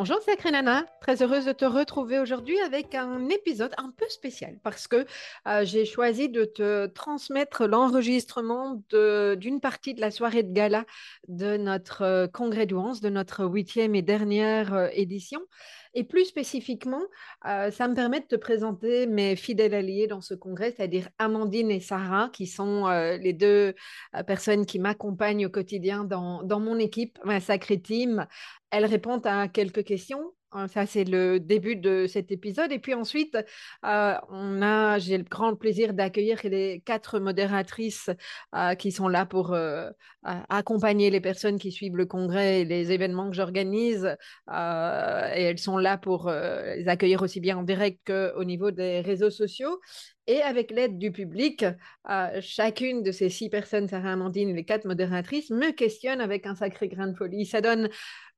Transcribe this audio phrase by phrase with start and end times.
[0.00, 4.58] Bonjour Sacré Nana, très heureuse de te retrouver aujourd'hui avec un épisode un peu spécial
[4.62, 5.04] parce que
[5.46, 10.86] euh, j'ai choisi de te transmettre l'enregistrement d'une partie de la soirée de gala
[11.28, 15.42] de notre euh, congrès de notre huitième et dernière euh, édition.
[15.94, 17.02] Et plus spécifiquement,
[17.42, 21.80] ça me permet de te présenter mes fidèles alliés dans ce congrès, c'est-à-dire Amandine et
[21.80, 22.88] Sarah, qui sont
[23.20, 23.74] les deux
[24.26, 28.26] personnes qui m'accompagnent au quotidien dans, dans mon équipe, ma sacrée team,
[28.70, 30.32] elles répondent à quelques questions.
[30.52, 32.72] Hein, ça, c'est le début de cet épisode.
[32.72, 33.38] Et puis ensuite,
[33.82, 38.10] on a, j'ai le grand plaisir d'accueillir les quatre modératrices
[38.78, 39.56] qui sont là pour
[40.48, 44.16] accompagner les personnes qui suivent le congrès et les événements que j'organise.
[44.48, 49.30] et elles sont là pour les accueillir aussi bien en direct qu'au niveau des réseaux
[49.30, 49.80] sociaux.
[50.26, 51.64] Et avec l'aide du public,
[52.40, 56.88] chacune de ces six personnes, Sarah Amandine les quatre modératrices, me questionnent avec un sacré
[56.88, 57.46] grain de folie.
[57.46, 57.88] Ça donne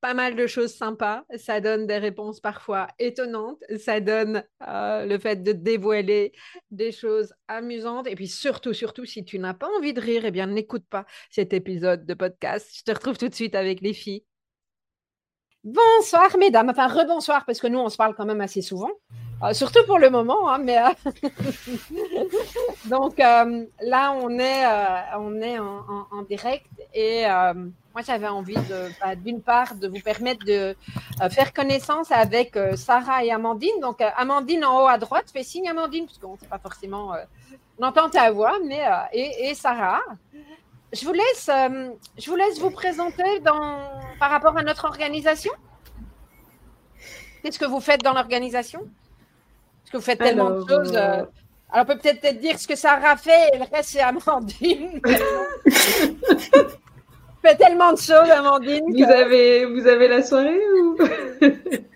[0.03, 1.25] pas mal de choses sympas.
[1.37, 3.63] Ça donne des réponses parfois étonnantes.
[3.79, 6.33] Ça donne euh, le fait de dévoiler
[6.73, 8.09] des choses amusantes.
[8.09, 11.07] Et puis surtout, surtout, si tu n'as pas envie de rire, eh bien, n'écoute pas
[11.31, 12.69] cet épisode de podcast.
[12.77, 14.25] Je te retrouve tout de suite avec les filles.
[15.63, 16.71] Bonsoir, mesdames.
[16.71, 18.91] Enfin, rebonsoir, parce que nous, on se parle quand même assez souvent.
[19.45, 21.11] Euh, surtout pour le moment, hein, mais euh,
[22.89, 24.65] donc là on est
[25.17, 27.25] on est en direct et
[27.95, 28.57] moi, j'avais envie,
[29.01, 30.75] bah, d'une part, de vous permettre de
[31.21, 33.81] euh, faire connaissance avec euh, Sarah et Amandine.
[33.81, 36.59] Donc, euh, Amandine en haut à droite, fais signe Amandine, parce qu'on ne sait pas
[36.59, 37.15] forcément,
[37.79, 38.83] on entend ta voix, mais
[39.13, 40.01] et, Sarah.
[40.93, 41.51] Je vous laisse,
[42.19, 43.79] je vous laisse vous présenter dans,
[44.19, 45.53] par rapport à notre organisation.
[47.43, 48.81] Qu'est-ce que vous faites dans l'organisation?
[48.81, 50.95] Parce que vous faites tellement de choses.
[50.97, 51.27] alors,
[51.73, 55.01] on peut peut-être dire ce que Sarah fait et le reste, c'est Amandine.
[57.43, 58.85] fais tellement de choses, Amandine.
[58.89, 60.97] Vous, avez, vous avez la soirée ou?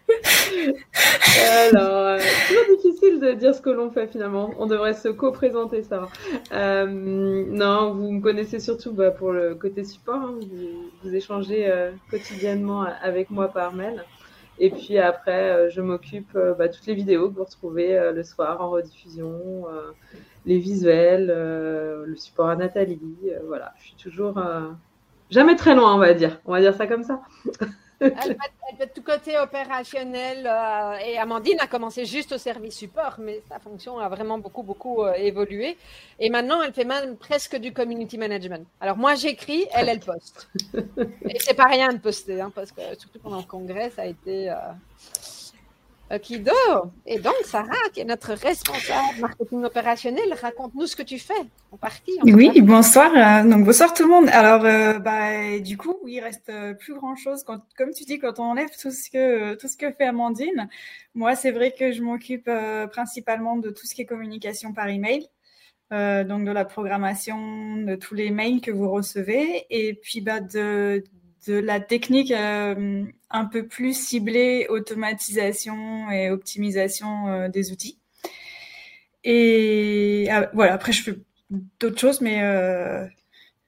[1.69, 4.51] Alors, euh, c'est toujours difficile de dire ce que l'on fait finalement.
[4.59, 6.09] On devrait se co-présenter ça.
[6.53, 10.17] Euh, non, vous me connaissez surtout bah, pour le côté support.
[10.17, 10.39] Hein.
[11.03, 14.05] Vous, échangez euh, quotidiennement avec moi par mail.
[14.59, 18.71] Et puis après, je m'occupe bah, toutes les vidéos que vous retrouvez le soir en
[18.71, 19.67] rediffusion,
[20.47, 22.99] les visuels, le support à Nathalie.
[23.47, 24.41] voilà, je suis toujours
[25.31, 26.41] jamais très loin, on va dire.
[26.45, 27.21] On va dire ça comme ça.
[28.01, 28.37] elle,
[28.79, 30.47] va, tout côté opérationnel.
[30.47, 34.63] Euh, et Amandine a commencé juste au service support, mais sa fonction a vraiment beaucoup,
[34.63, 35.77] beaucoup euh, évolué.
[36.19, 38.67] Et maintenant, elle fait même presque du community management.
[38.81, 40.49] Alors moi, j'écris, elle, elle poste.
[41.29, 44.07] et c'est pas rien de poster, hein, parce que surtout pendant le congrès, ça a
[44.07, 44.51] été.
[44.51, 44.55] Euh,
[46.23, 46.53] Kido.
[47.05, 51.35] Et donc, Sarah, qui est notre responsable marketing opérationnel, raconte-nous ce que tu fais
[51.73, 52.13] en partie.
[52.23, 53.11] oui, bonsoir.
[53.15, 54.29] Euh, donc, bonsoir tout le monde.
[54.29, 57.45] Alors, euh, bah, du coup, il reste euh, plus grand-chose.
[57.45, 60.69] Comme tu dis, quand on enlève tout ce que, tout ce que fait Amandine,
[61.15, 62.51] moi, c'est vrai que je m'occupe
[62.93, 65.27] principalement de tout ce qui est communication par email.
[65.91, 71.03] donc de la programmation de tous les mails que vous recevez et puis bah, de,
[71.47, 77.99] de la technique euh, un peu plus ciblée, automatisation et optimisation euh, des outils.
[79.25, 81.19] Et ah, voilà, après je fais
[81.81, 83.07] d'autres choses, mais euh,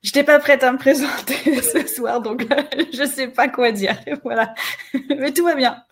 [0.03, 2.43] je n'étais pas prête à me présenter ce soir, donc
[2.93, 3.97] je ne sais pas quoi dire.
[4.23, 4.55] Voilà,
[5.09, 5.83] mais tout va bien.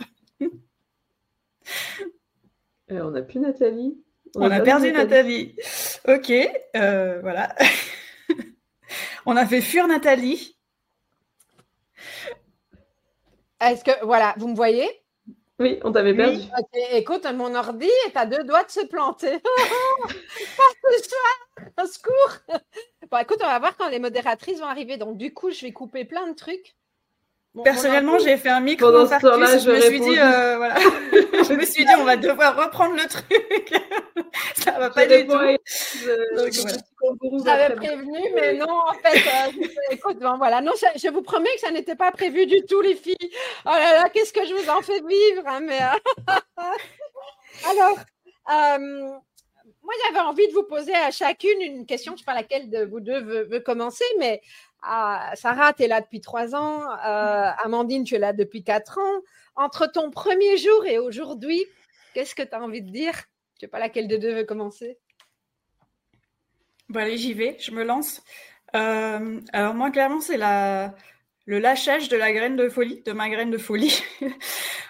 [2.91, 3.97] on n'a plus Nathalie.
[4.35, 5.57] On, a, perdu Nathalie.
[6.07, 6.33] Ok,
[6.75, 7.55] voilà.
[9.25, 10.56] on a fait fuir Nathalie.
[13.61, 14.89] Est-ce que, voilà, vous me voyez?
[15.59, 16.41] Oui, on t'avait perdu.
[16.93, 19.39] Écoute, mon ordi est à deux doigts de se planter.
[21.79, 22.39] Un secours
[23.11, 24.99] Bon, écoute, on va voir quand les modératrices vont arriver.
[24.99, 26.76] Donc, du coup, je vais couper plein de trucs.
[27.65, 29.65] Personnellement, j'ai fait un micro infarctus.
[29.65, 30.75] Je, me suis dit, euh, voilà.
[30.79, 33.73] je me suis dit, on va devoir reprendre le truc.
[34.57, 35.39] ça va pas du tout.
[37.45, 40.61] J'avais prévenu, mais non, en fait, euh, écoute, bon, voilà.
[40.61, 43.17] Non, je, vous promets que ça n'était pas prévu du tout, les filles.
[43.65, 45.81] Oh là là, qu'est-ce que je vous en fais vivre, hein, mais.
[45.81, 45.99] Euh,
[47.71, 47.99] alors,
[49.83, 52.13] moi, j'avais envie de vous poser à chacune une question.
[52.13, 54.43] Je ne sais pas laquelle de vous deux veut commencer, mais
[54.87, 56.83] ah, Sarah, tu es là depuis trois ans.
[56.83, 59.21] Euh, Amandine, tu es là depuis quatre ans.
[59.57, 61.65] Entre ton premier jour et aujourd'hui,
[62.15, 63.15] qu'est-ce que tu as envie de dire?
[63.55, 64.99] Je sais pas laquelle de deux veut commencer.
[66.89, 68.23] Bon, allez, j'y vais, je me lance.
[68.77, 70.95] Euh, alors, moi, clairement, c'est la,
[71.47, 74.03] le lâchage de la graine de folie, de ma graine de folie.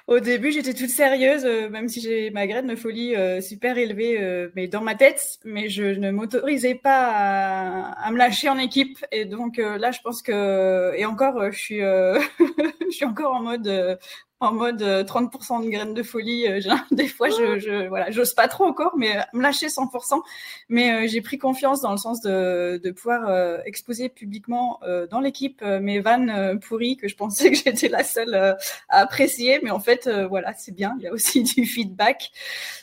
[0.07, 3.77] Au début, j'étais toute sérieuse, euh, même si j'ai ma graine de folie euh, super
[3.77, 8.57] élevée, euh, mais dans ma tête, mais je ne m'autorisais pas à, me lâcher en
[8.57, 9.05] équipe.
[9.13, 11.81] Et donc là, je pense que, et encore, je suis,
[12.91, 13.99] je suis encore en mode
[14.39, 16.47] en mode 30% euh, de graines de folie.
[16.47, 16.61] Euh,
[16.91, 20.21] des fois, je, je voilà, j'ose pas trop encore, mais euh, me lâcher 100%.
[20.69, 24.81] Mais j'ai pris confiance dans le sens de, de pouvoir exposer publiquement
[25.11, 28.57] dans l'équipe mes vannes pourries que je pensais que j'étais la seule à
[29.01, 29.61] apprécier.
[29.63, 30.95] Mais en fait, voilà, c'est bien.
[30.99, 32.31] Il y a aussi du feedback.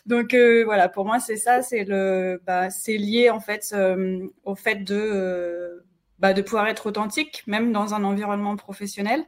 [0.06, 0.34] Donc
[0.66, 1.62] voilà, pour moi, c'est ça.
[1.62, 3.76] C'est le, bah, c'est lié en fait
[4.46, 5.84] au fait de,
[6.20, 9.26] bah, de pouvoir être authentique, même dans un environnement professionnel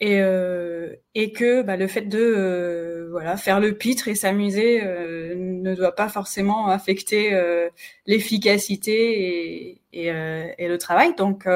[0.00, 4.82] et, euh, et que bah, le fait de euh, voilà faire le pitre et s'amuser
[4.84, 7.70] euh, ne doit pas forcément affecter euh,
[8.06, 11.14] l'efficacité et, et, euh, et, le travail.
[11.16, 11.48] Donc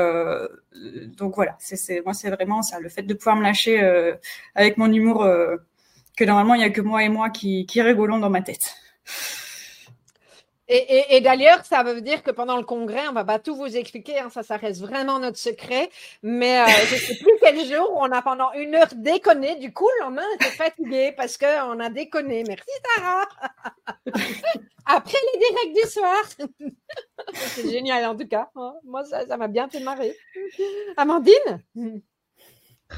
[1.19, 3.79] donc voilà c'est moi c'est vraiment ça le fait de pouvoir me lâcher
[4.55, 5.27] avec mon humour
[6.17, 8.75] que normalement il y a que moi et moi qui qui rigolons dans ma tête
[10.73, 13.77] et, d'ailleurs, ça veut dire que pendant le congrès, on ne va pas tout vous
[13.77, 15.91] expliquer, hein, ça, ça reste vraiment notre secret.
[16.23, 19.57] Mais euh, je ne sais plus quel jour on a pendant une heure déconné.
[19.57, 22.45] Du coup, le lendemain, on était fatigué parce qu'on a déconné.
[22.47, 23.29] Merci, Sarah.
[24.87, 26.23] Après les directs du soir.
[27.35, 28.51] C'est génial, en tout cas.
[28.55, 28.75] Hein.
[28.85, 30.17] Moi, ça m'a bien fait marrer.
[30.97, 31.63] Amandine?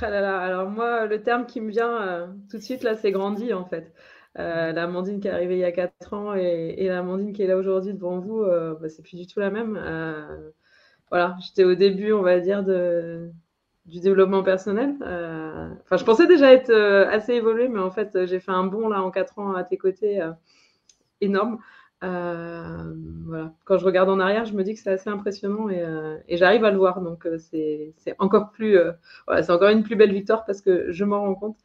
[0.01, 3.53] Ah Alors, moi, le terme qui me vient euh, tout de suite, là, c'est grandi,
[3.53, 3.93] en fait.
[4.39, 7.47] Euh, l'Amandine qui est arrivée il y a 4 ans et, et l'Amandine qui est
[7.47, 9.79] là aujourd'hui devant vous, euh, bah, c'est plus du tout la même.
[9.81, 10.51] Euh,
[11.11, 14.95] voilà, j'étais au début, on va dire, du développement personnel.
[15.83, 19.03] Enfin, je pensais déjà être assez évoluée, mais en fait, j'ai fait un bond là
[19.03, 20.23] en 4 ans à tes côtés
[21.21, 21.59] énorme.
[22.01, 23.53] voilà.
[23.67, 25.85] Quand je regarde en arrière, je me dis que c'est assez impressionnant et,
[26.29, 27.03] et j'arrive à le voir.
[27.03, 28.79] Donc, c'est encore plus,
[29.27, 31.59] voilà, c'est encore une plus belle victoire parce que je m'en rends compte.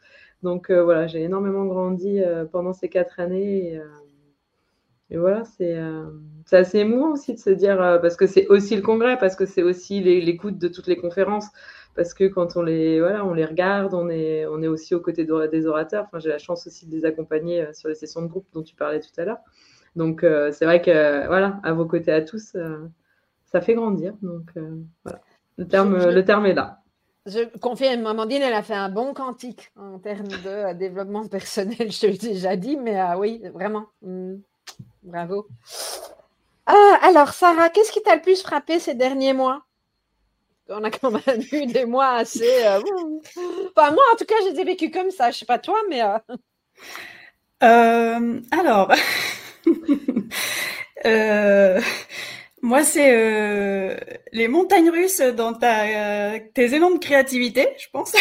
[0.44, 3.74] Donc euh, voilà, j'ai énormément grandi euh, pendant ces quatre années.
[3.74, 5.78] Et, euh, voilà, c'est
[6.52, 9.64] assez émouvant aussi de se dire, parce que c'est aussi le congrès, parce que c'est
[9.64, 11.48] aussi l'écoute de toutes les conférences,
[11.96, 15.00] parce que quand on les, voilà, on les regarde, on est, on est aussi aux
[15.00, 16.06] côtés des orateurs.
[16.08, 18.76] Enfin, j'ai la chance aussi de les accompagner sur les sessions de groupe dont tu
[18.76, 19.40] parlais tout à l'heure.
[19.96, 22.58] Donc, c'est vrai que, voilà, à vos côtés à tous,
[23.46, 24.14] ça fait grandir.
[24.22, 24.52] Donc,
[25.06, 25.22] voilà,
[25.58, 26.82] le terme, le terme est là.
[27.28, 31.76] Je confirme, Amandine, elle a fait un bon quantique en termes de euh, développement personnel,
[31.92, 33.88] je te l'ai déjà dit, mais euh, oui, vraiment.
[34.02, 34.38] Hmm,
[35.04, 35.46] bravo.
[36.66, 39.66] Ah, alors, Sarah, qu'est-ce qui t'a le plus frappé ces derniers mois?
[40.70, 42.64] On a quand même eu des mois assez.
[42.64, 42.80] Euh,
[43.76, 45.26] enfin, moi, en tout cas, je les ai vécus comme ça.
[45.26, 46.00] Je ne sais pas toi, mais.
[48.52, 48.92] alors.
[52.64, 53.96] Moi, c'est euh,
[54.32, 58.14] les montagnes russes dans ta, euh, tes élans de créativité, je pense,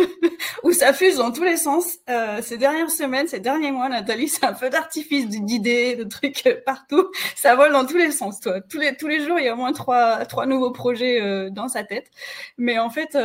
[0.62, 1.98] où ça fuse dans tous les sens.
[2.08, 6.62] Euh, ces dernières semaines, ces derniers mois, Nathalie, c'est un feu d'artifice d'idées, de trucs
[6.64, 7.10] partout.
[7.36, 8.62] Ça vole dans tous les sens, toi.
[8.62, 11.68] Tous les tous les jours, il y a au moins trois trois nouveaux projets dans
[11.68, 12.10] sa tête.
[12.56, 13.16] Mais en fait,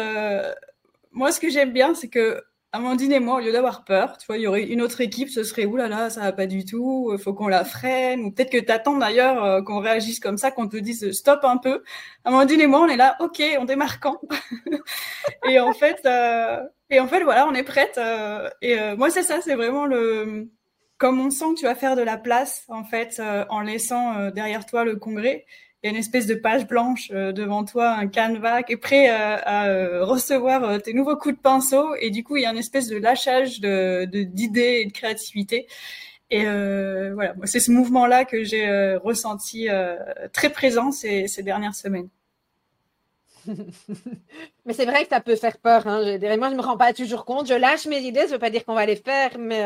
[1.12, 4.28] moi, ce que j'aime bien, c'est que Amandine et moi, au lieu d'avoir peur, tu
[4.28, 7.10] vois, il y aurait une autre équipe, ce serait oulala, ça va pas du tout,
[7.12, 10.38] il faut qu'on la freine, ou peut-être que tu attends d'ailleurs euh, qu'on réagisse comme
[10.38, 11.84] ça, qu'on te dise stop un peu.
[12.26, 14.22] Amandine et moi, on est là, ok, on démarre quand
[15.50, 16.60] Et en fait, euh,
[16.92, 17.98] et en fait, voilà, on est prête.
[17.98, 20.50] Euh, et moi, c'est ça, c'est vraiment le,
[21.00, 24.66] comme on sent que tu vas faire de la place, en fait, en laissant derrière
[24.68, 25.46] toi le congrès
[25.82, 28.78] il y a une espèce de page blanche euh, devant toi, un canevas qui est
[28.78, 31.96] prêt à, à euh, recevoir euh, tes nouveaux coups de pinceau.
[32.02, 35.68] Et du coup, il y a une espèce de lâchage de d'idées et de créativité.
[36.32, 39.68] Et euh, voilà, c'est ce mouvement-là que j'ai ressenti
[40.34, 42.10] très présent ces, dernières semaines.
[44.66, 45.88] mais c'est vrai que ça peut faire peur.
[45.88, 46.02] Hein.
[46.04, 47.48] Je, moi, je ne me rends pas toujours compte.
[47.48, 49.66] Je lâche mes idées, ça ne veut pas dire qu'on va les faire, mais,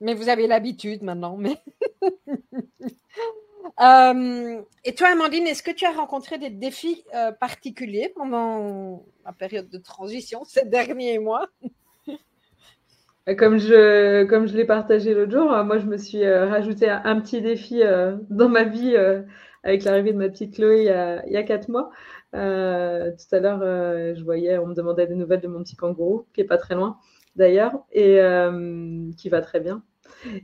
[0.00, 1.36] mais vous avez l'habitude maintenant.
[1.36, 1.56] Mais
[3.80, 9.32] Euh, et toi, Amandine, est-ce que tu as rencontré des défis euh, particuliers pendant la
[9.32, 11.48] période de transition ces derniers mois?
[13.38, 17.40] Comme je, comme je l'ai partagé l'autre jour, moi je me suis rajouté un, petit
[17.40, 17.80] défi
[18.28, 18.94] dans ma vie
[19.62, 21.90] avec l'arrivée de ma petite Chloé il y a, il y a quatre mois.
[22.34, 25.76] Euh, tout à l'heure, euh, je voyais, on me demandait des nouvelles de mon petit
[25.76, 26.98] kangourou, qui est pas très loin
[27.36, 29.82] d'ailleurs, et euh, qui va très bien.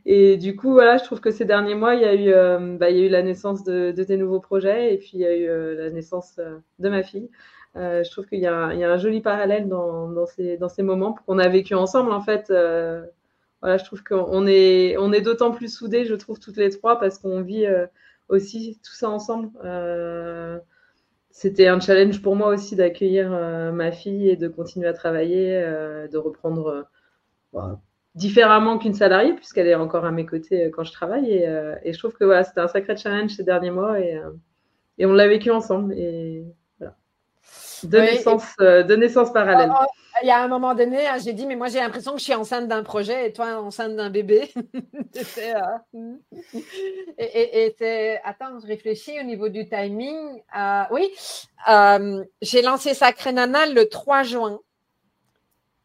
[0.06, 2.90] Et du coup, voilà, je trouve que ces derniers mois, il y a eu, bah,
[2.90, 5.26] il y a eu la naissance de, de, tes nouveaux projets, et puis il y
[5.26, 6.40] a eu la naissance
[6.78, 7.30] de ma fille.
[7.74, 11.38] je trouve qu'il y, y, a un joli parallèle dans, ces, dans ces moments qu'on
[11.38, 12.48] a vécu ensemble, en fait.
[13.60, 16.98] voilà, je trouve qu'on est, on est d'autant plus soudés, je trouve, toutes les trois,
[16.98, 17.66] parce qu'on vit
[18.30, 19.50] aussi tout ça ensemble.
[19.64, 20.58] Euh,
[21.30, 25.56] c'était un challenge pour moi aussi d'accueillir euh, ma fille et de continuer à travailler,
[25.56, 26.82] euh, de reprendre euh,
[27.52, 27.80] bah,
[28.14, 31.30] différemment qu'une salariée, puisqu'elle est encore à mes côtés quand je travaille.
[31.30, 31.46] Et,
[31.84, 34.20] et je trouve que voilà, c'était un sacré challenge ces derniers mois et,
[34.98, 35.94] et on l'a vécu ensemble.
[35.94, 36.44] Et
[36.78, 36.96] voilà.
[37.84, 39.70] De, naissance, de naissance parallèle.
[39.72, 42.12] Oh, oh, il y a un moment donné, hein, j'ai dit, mais moi j'ai l'impression
[42.12, 44.52] que je suis enceinte d'un projet et toi enceinte d'un bébé.
[45.38, 46.16] Euh,
[47.18, 50.40] et, et, attends, je réfléchis au niveau du timing.
[50.56, 51.10] Euh, oui,
[51.68, 54.60] euh, j'ai lancé Sacré Nana le 3 juin.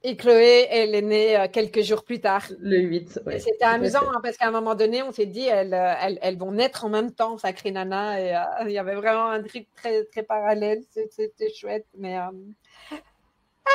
[0.08, 2.44] Et Chloé, elle est née quelques jours plus tard.
[2.60, 3.22] Le 8.
[3.40, 5.74] C'était amusant hein, parce qu'à un moment donné, on s'est dit, elles,
[6.22, 8.22] elles, vont naître en même temps, Sacré Nana.
[8.22, 8.36] Et
[8.70, 10.84] il y avait vraiment un truc très, très parallèle.
[11.10, 11.88] C'était chouette.
[11.98, 12.20] Mais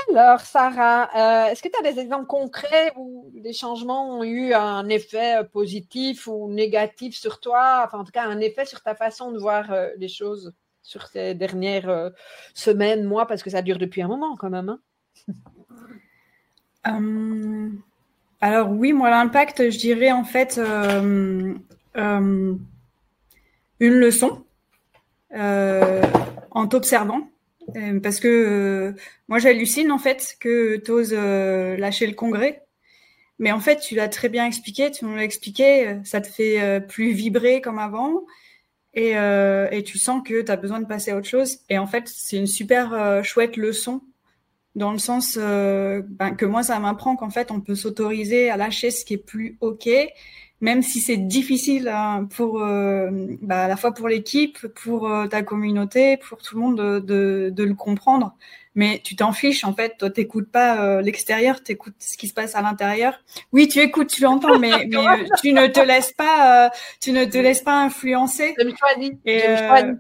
[0.09, 4.55] alors, Sarah, euh, est-ce que tu as des exemples concrets où les changements ont eu
[4.55, 8.83] un effet euh, positif ou négatif sur toi, enfin en tout cas un effet sur
[8.83, 12.11] ta façon de voir euh, les choses sur ces dernières
[12.55, 14.69] semaines, mois, parce que ça dure depuis un moment quand même.
[14.69, 14.81] Hein?
[16.85, 20.59] alors oui, moi l'impact, je dirais en fait
[21.95, 22.41] une
[23.81, 24.45] leçon
[25.33, 27.31] en t'observant
[27.77, 28.93] euh, parce que euh,
[29.29, 32.65] moi j'hallucine en fait que tu oses euh, lâcher le congrès.
[33.39, 36.79] Mais en fait, tu l'as très bien expliqué, tu nous l'as expliqué, ça te fait
[36.87, 38.27] plus vibrer comme avant.
[38.93, 41.61] Et, et tu sens que tu as besoin de passer à autre chose.
[41.71, 44.03] Et en fait, c'est une super chouette leçon
[44.75, 48.91] dans le sens ben, que moi, ça m'apprend qu'en fait, on peut s'autoriser à lâcher
[48.91, 49.89] ce qui est plus OK
[50.61, 53.11] même si c'est difficile hein, pour euh,
[53.41, 56.99] bah, à la fois pour l'équipe, pour euh, ta communauté, pour tout le monde de,
[56.99, 58.35] de, de le comprendre.
[58.75, 62.35] Mais tu t'en fiches en fait, toi t'écoutes pas euh, l'extérieur, t'écoutes ce qui se
[62.35, 63.19] passe à l'intérieur.
[63.53, 67.39] Oui, tu écoutes, tu l'entends, mais, mais tu ne te laisses pas, tu ne te
[67.39, 68.55] laisses pas influencer.
[68.59, 69.13] Je me choisis.
[69.25, 69.95] Et, choisis.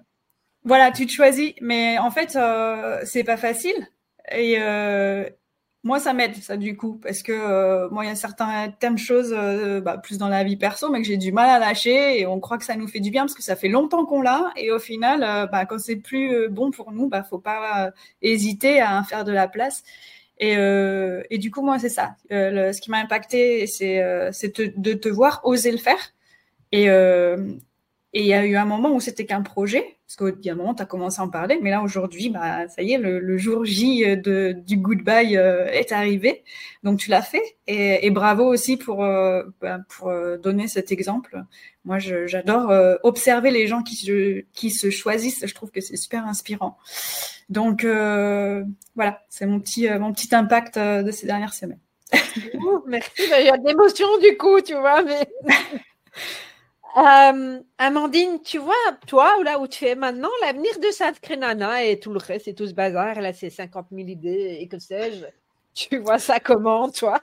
[0.62, 2.38] Voilà, tu te choisis, mais en fait
[3.04, 3.88] c'est pas facile.
[4.30, 4.58] Et,
[5.82, 8.98] moi, ça m'aide, ça, du coup, parce que euh, moi, il y a certains thèmes,
[8.98, 12.20] choses, euh, bah, plus dans la vie perso, mais que j'ai du mal à lâcher
[12.20, 14.20] et on croit que ça nous fait du bien parce que ça fait longtemps qu'on
[14.20, 17.92] l'a et au final, euh, bah, quand c'est plus bon pour nous, bah, faut pas
[18.20, 19.82] hésiter à faire de la place.
[20.38, 22.16] Et, et du coup, moi, c'est ça.
[22.30, 25.98] ce qui m'a impacté, c'est de te voir oser le faire.
[26.72, 26.88] Et,
[28.12, 30.54] et il y a eu un moment où c'était qu'un projet, parce qu'il y a
[30.54, 32.98] un moment, tu as commencé à en parler, mais là, aujourd'hui, bah, ça y est,
[32.98, 36.42] le, jour J de, du goodbye euh, est arrivé.
[36.82, 37.42] Donc, tu l'as fait.
[37.68, 41.40] Et, et, bravo aussi pour, euh, bah, pour euh, donner cet exemple.
[41.84, 42.72] Moi, j'adore
[43.04, 45.46] observer les gens qui se, qui se choisissent.
[45.46, 46.78] Je trouve que c'est super inspirant.
[47.48, 51.80] Donc, voilà, c'est mon petit, mon petit impact de ces dernières semaines.
[52.86, 53.10] merci.
[53.18, 55.02] Il y a de l'émotion du coup, tu vois.
[55.02, 55.28] Mais...
[56.96, 58.74] Euh, Amandine, tu vois,
[59.06, 62.54] toi, là où tu es maintenant, l'avenir de Sainte Crénana et tout le reste, c'est
[62.54, 65.24] tout ce bazar, là, c'est 50 000 idées et que sais-je.
[65.72, 67.20] Tu vois ça comment, toi?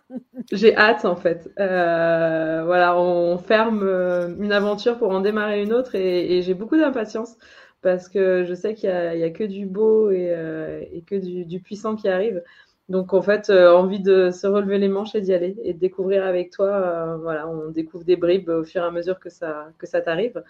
[0.52, 1.52] J'ai hâte, en fait.
[1.60, 6.78] Euh, voilà, on ferme euh, une aventure pour en démarrer une autre et, j'ai beaucoup
[6.78, 7.38] d'impatience
[7.82, 12.08] parce que je sais qu'il n'y a, que du beau et, que du, puissant qui
[12.08, 12.42] arrive.
[12.90, 15.80] Donc en fait, euh, envie de se relever les manches et d'y aller et de
[15.80, 16.68] découvrir avec toi.
[16.68, 20.02] Euh, voilà, on découvre des bribes au fur et à mesure que ça que ça
[20.02, 20.42] t'arrive.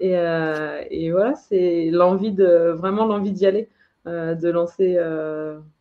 [0.00, 3.68] Et, euh, et, voilà, c'est l'envie de vraiment l'envie d'y aller,
[4.04, 4.98] de lancer.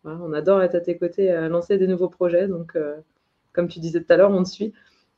[0.06, 2.48] on adore être à tes côtés, lancer des nouveaux projets.
[2.48, 2.78] Donc
[3.54, 4.74] comme tu disais tout à l'heure, on te suit.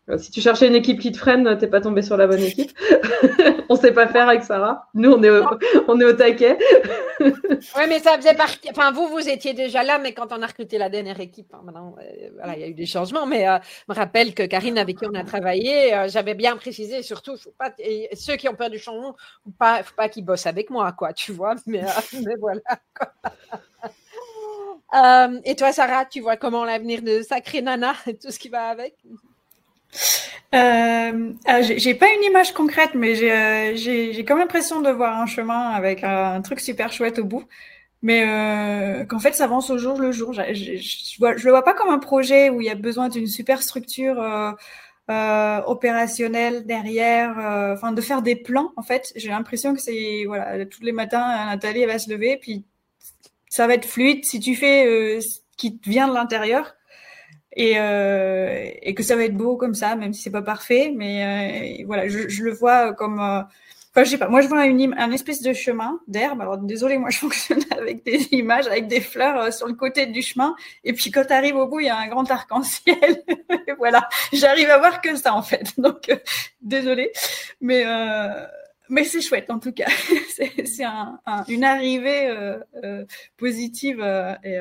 [0.09, 2.41] Euh, si tu cherchais une équipe qui te freine, t'es pas tombé sur la bonne
[2.41, 2.71] équipe.
[3.69, 4.87] on sait pas faire avec Sarah.
[4.93, 6.57] Nous, on est au, taquet.
[7.19, 8.69] oui, mais ça faisait partie.
[8.69, 11.59] Enfin, vous, vous étiez déjà là, mais quand on a recruté la dernière équipe, hein,
[11.65, 13.25] maintenant, euh, voilà, il y a eu des changements.
[13.25, 17.01] Mais euh, je me rappelle que Karine, avec qui on a travaillé, j'avais bien précisé,
[17.01, 20.93] surtout, ceux qui ont peur du changement, faut pas, faut pas qu'ils bossent avec moi,
[20.93, 21.55] quoi, tu vois.
[21.65, 21.81] Mais,
[22.13, 22.61] mais voilà.
[25.43, 28.69] et toi, Sarah, tu vois comment l'avenir de Sacré Nana et tout ce qui va
[28.69, 28.95] avec?
[30.55, 35.69] Euh, ah, J'ai pas une image concrète, mais j'ai comme l'impression de voir un chemin
[35.69, 37.43] avec un, truc super chouette au bout.
[38.03, 40.33] Mais qu'en fait, ça avance au jour le jour.
[40.33, 40.41] Je,
[41.21, 44.21] le vois pas comme un projet où il y a besoin d'une super structure
[45.09, 48.73] euh, opérationnel derrière, euh, enfin de faire des plans.
[48.75, 52.65] En fait, j'ai l'impression que c'est voilà tous les matins Nathalie va se lever puis
[53.47, 56.75] ça va être fluide si tu fais euh, ce qui vient de l'intérieur
[57.57, 57.73] et,
[58.81, 60.93] et que ça va être beau comme ça, même si c'est pas parfait.
[60.95, 63.19] Mais voilà, je, je, le vois comme
[64.03, 64.27] je sais pas.
[64.27, 66.41] Moi, je vois une, un espèce de chemin d'herbe.
[66.41, 70.05] Alors, désolé, moi, je fonctionne avec des images, avec des fleurs euh, sur le côté
[70.05, 70.55] du chemin.
[70.83, 73.23] Et puis, quand tu arrives au bout, il y a un grand arc-en-ciel.
[73.77, 74.07] voilà.
[74.33, 75.73] J'arrive à voir que ça, en fait.
[75.77, 76.17] Donc, euh,
[76.61, 77.11] désolé.
[77.61, 78.45] Mais, euh,
[78.89, 79.89] mais c'est chouette, en tout cas.
[80.65, 83.05] c'est un, une arrivée euh,
[83.37, 84.01] positive
[84.43, 84.57] et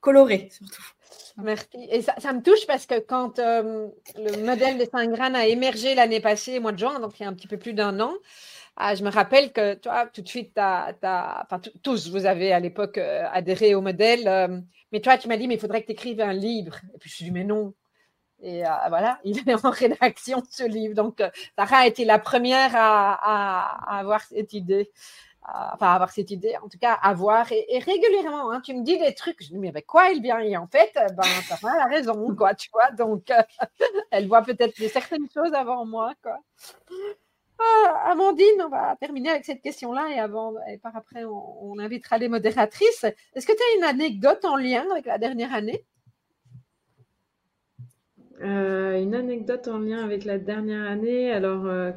[0.00, 0.82] colorée, surtout.
[1.42, 1.88] Merci.
[1.90, 6.58] Et ça, me touche parce que quand le modèle de Saint-Gran a émergé l'année passée,
[6.58, 8.12] au mois de juin, donc il y a un petit peu plus d'un an,
[8.82, 10.58] ah, je me rappelle que toi, tout de suite,
[11.82, 14.26] tous, vous avez à l'époque euh, adhéré au modèle.
[14.26, 14.58] Euh,
[14.90, 16.76] mais toi, tu m'as dit, mais il faudrait que tu écrives un livre.
[16.94, 17.74] Et puis je suis dit, mais non.
[18.42, 20.94] Et euh, voilà, il est en rédaction, ce livre.
[20.94, 21.22] Donc,
[21.58, 24.90] Sarah a été la première à, avoir cette idée.
[25.74, 27.46] Enfin, avoir cette idée, en tout cas, à voir.
[27.52, 29.42] Et, régulièrement, hein, tu me dis des trucs.
[29.42, 32.54] Je dis, mais avec quoi il vient Et en fait, ben, Sarah a raison, quoi,
[32.54, 32.90] tu vois.
[32.92, 33.30] Donc,
[34.10, 36.38] elle voit peut-être certaines choses avant moi, quoi.
[37.58, 42.16] Ah, Amandine, on va terminer avec cette question-là et avant, et par après, on, invitera
[42.16, 43.04] les modératrices.
[43.34, 45.84] Est-ce que tu as une anecdote en lien avec la dernière année?
[48.42, 51.30] Euh, Une anecdote en lien avec la dernière année.
[51.30, 51.92] Alors, euh,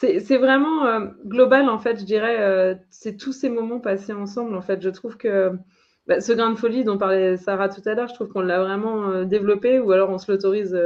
[0.00, 2.00] c'est vraiment euh, global en fait.
[2.00, 4.56] Je dirais, c'est tous ces moments passés ensemble.
[4.56, 5.52] En fait, je trouve que
[6.06, 8.60] bah, ce grain de folie dont parlait Sarah tout à l'heure, je trouve qu'on l'a
[8.60, 10.78] vraiment développé, ou alors on se l'autorise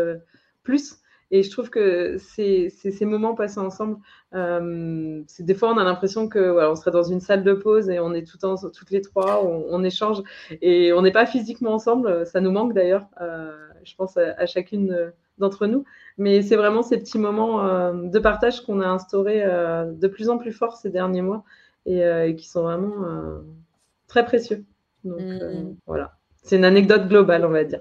[0.62, 0.98] plus.
[1.30, 3.96] Et je trouve que c'est ces moments passés ensemble,
[4.34, 7.88] euh, des fois on a l'impression que voilà, on serait dans une salle de pause
[7.88, 10.22] et on est toutes les trois, on, échange
[10.62, 12.26] et on n'est pas physiquement ensemble.
[12.26, 13.52] Ça nous manque d'ailleurs, euh,
[13.84, 15.84] je pense à, chacune d'entre nous.
[16.18, 20.28] Mais c'est vraiment ces petits moments euh, de partage qu'on a instaurés euh, de plus
[20.28, 21.44] en plus fort ces derniers mois
[21.86, 22.94] et, euh, qui sont vraiment
[24.06, 24.64] très précieux.
[25.02, 25.76] Donc mmh.
[25.86, 27.80] voilà, c'est une anecdote globale, on va dire.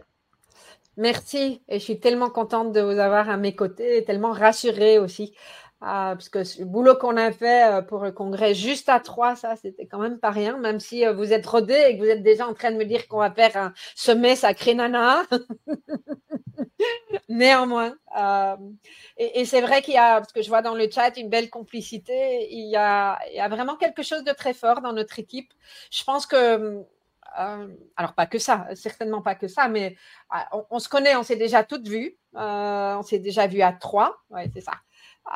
[0.96, 5.00] Merci et je suis tellement contente de vous avoir à mes côtés et tellement rassurée
[5.00, 5.34] aussi.
[5.84, 9.36] Euh, parce que le boulot qu'on a fait euh, pour le congrès juste à trois,
[9.36, 12.10] ça, c'était quand même pas rien, même si euh, vous êtes rodé et que vous
[12.10, 15.24] êtes déjà en train de me dire qu'on va faire un sommet sacré nana.
[17.34, 17.96] Néanmoins.
[19.17, 21.30] et, et c'est vrai qu'il y a, parce que je vois dans le chat une
[21.30, 23.17] belle complicité, il y, a,
[23.50, 25.52] vraiment quelque chose de très fort dans notre équipe.
[25.91, 26.86] Je pense que
[27.39, 27.67] euh,
[27.98, 29.96] alors pas que ça, certainement pas que ça, mais
[30.30, 33.74] ah, on, se connaît, on s'est déjà toutes vues, euh, on s'est déjà vues à
[33.74, 34.74] trois, ouais, c'est ça.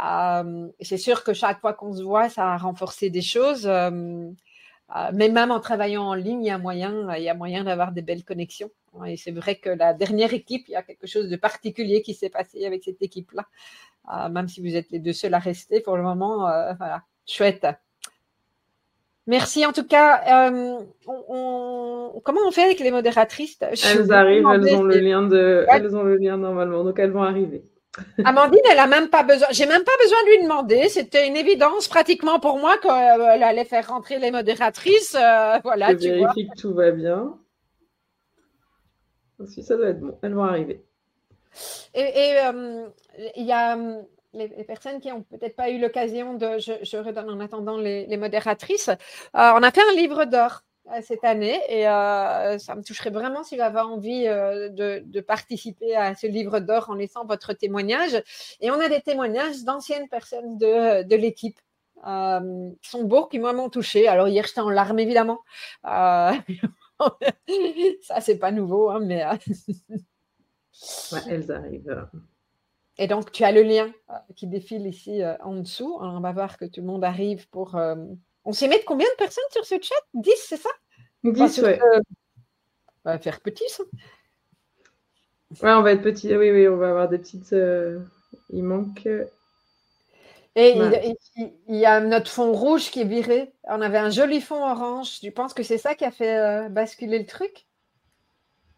[0.04, 3.66] Euh, c'est sûr que chaque fois qu'on se voit, ça a renforcé des choses.
[3.66, 7.92] mais même en travaillant en ligne, il y a moyen, il y a moyen d'avoir
[7.92, 8.70] des belles connexions.
[9.06, 12.14] Et c'est vrai que la dernière équipe, il y a quelque chose de particulier qui
[12.14, 14.30] s'est passé avec cette équipe-là.
[14.30, 16.40] même si vous êtes les deux seuls à rester pour le moment,
[16.78, 17.68] voilà, chouette.
[19.28, 20.48] Merci en tout cas.
[20.48, 20.80] Euh,
[22.24, 23.60] comment on fait avec les modératrices?
[23.62, 25.66] Elles arrivent, elles ont, le lien de...
[25.70, 27.66] elles ont le lien normalement, donc elles vont arriver.
[28.24, 29.48] Amandine, elle a même pas besoin.
[29.52, 30.88] J'ai même pas besoin de lui demander.
[30.88, 35.16] C'était une évidence pratiquement pour moi qu'elle allait faire rentrer les modératrices.
[35.16, 37.38] Euh, voilà, Je vérifie que tout va bien.
[39.42, 40.18] Ensuite, ça doit être bon.
[40.22, 40.84] Elles vont arriver.
[41.94, 42.88] Et euh,
[43.36, 43.78] il y a
[44.38, 48.90] les, personnes qui n'ont peut-être pas eu l'occasion de, je, redonne en attendant les, modératrices,
[48.90, 48.96] euh,
[49.34, 53.44] on a fait un livre d'or euh, cette année et euh, ça me toucherait vraiment
[53.44, 58.22] si vous avez envie de, participer à ce livre d'or en laissant votre témoignage.
[58.62, 61.60] Et on a des témoignages d'anciennes personnes de, l'équipe.
[62.06, 64.08] qui sont beaux, qui m'ont touché.
[64.08, 65.40] Alors hier j'étais en larmes évidemment.
[68.02, 69.22] ça c'est pas nouveau, hein, mais
[71.28, 72.08] elles arrivent.
[73.00, 75.98] Et donc, tu as le lien euh, qui défile ici euh, en dessous.
[76.00, 77.76] on va voir que tout le monde arrive pour.
[77.76, 77.96] Euh,
[78.44, 79.96] on s'est mis combien de personnes sur ce chat?
[80.14, 80.70] 10, c'est ça?
[81.24, 81.74] 10, oui.
[83.06, 83.84] On va faire petit, ça.
[85.62, 86.36] Ouais, on va être petit.
[86.36, 87.56] Oui, oui, on va avoir des petites.
[88.50, 89.08] Il manque.
[90.60, 90.76] Et
[91.68, 93.54] il, y a notre fond rouge qui est viré.
[93.66, 95.20] On avait un joli fond orange.
[95.20, 97.68] Tu penses que c'est ça qui a fait basculer le truc?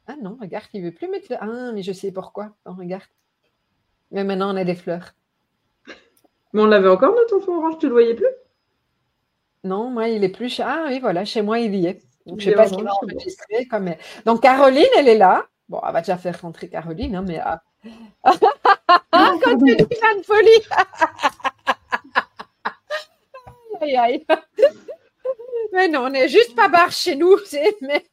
[0.07, 1.37] Ah non, regarde, il ne veut plus mettre le.
[1.39, 2.51] Ah, mais je sais pourquoi.
[2.65, 3.03] On regarde.
[4.11, 5.13] Mais maintenant, on a des fleurs.
[6.51, 8.25] Mais on l'avait encore, notre fond orange, tu le voyais plus?
[9.63, 10.59] Non, moi, il est plus.
[10.59, 12.01] Ah oui, voilà, chez moi, il y est.
[12.25, 13.65] Donc, je ne sais pas ce qu'il a enregistré.
[13.67, 13.93] Comme...
[14.25, 15.45] Donc, Caroline, elle est là.
[15.69, 17.55] Bon, elle va déjà faire rentrer Caroline, hein, mais euh,
[19.11, 20.49] Quand tu dis plein de folie.
[23.81, 24.25] aïe, aïe.
[25.73, 27.35] Mais non, on n'est juste pas barre chez nous.
[27.81, 28.05] Mais...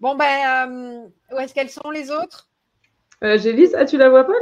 [0.00, 2.50] Bon, ben, euh, où est-ce qu'elles sont les autres?
[3.22, 4.32] Euh, J'ai ah, tu la vois pas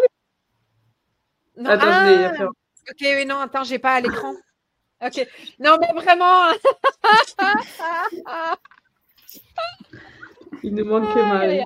[1.56, 2.32] non, attends, ah,
[2.90, 4.32] Ok, oui, non, attends, j'ai pas à l'écran.
[5.02, 5.26] Ok.
[5.58, 6.52] Non, mais vraiment.
[10.62, 11.62] Il nous manque que Marie.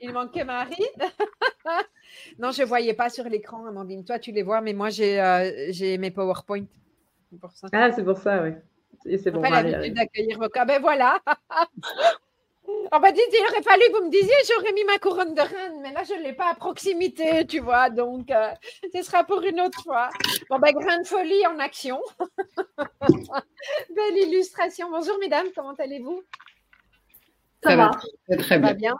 [0.00, 0.86] Il manque que Marie.
[2.38, 4.04] non, je ne voyais pas sur l'écran, Amandine.
[4.04, 6.64] Toi, tu les vois, mais moi, j'ai euh, mes PowerPoint.
[7.40, 7.68] Pour ça.
[7.72, 8.50] Ah, c'est pour ça, oui.
[9.06, 9.40] Et c'est bon.
[9.40, 10.64] l'habitude d'accueillir vos cas.
[10.64, 11.18] Ben voilà.
[12.92, 15.40] On m'a dit, il aurait fallu que vous me disiez, j'aurais mis ma couronne de
[15.40, 18.50] reine, mais là, je ne l'ai pas à proximité, tu vois, donc euh,
[18.94, 20.10] ce sera pour une autre fois.
[20.48, 22.00] Bon, ben, grande folie en action.
[23.96, 24.90] Belle illustration.
[24.90, 26.22] Bonjour, mesdames, comment allez-vous?
[27.64, 27.90] Ça, va,
[28.38, 28.74] très, bien.
[28.74, 28.94] bien?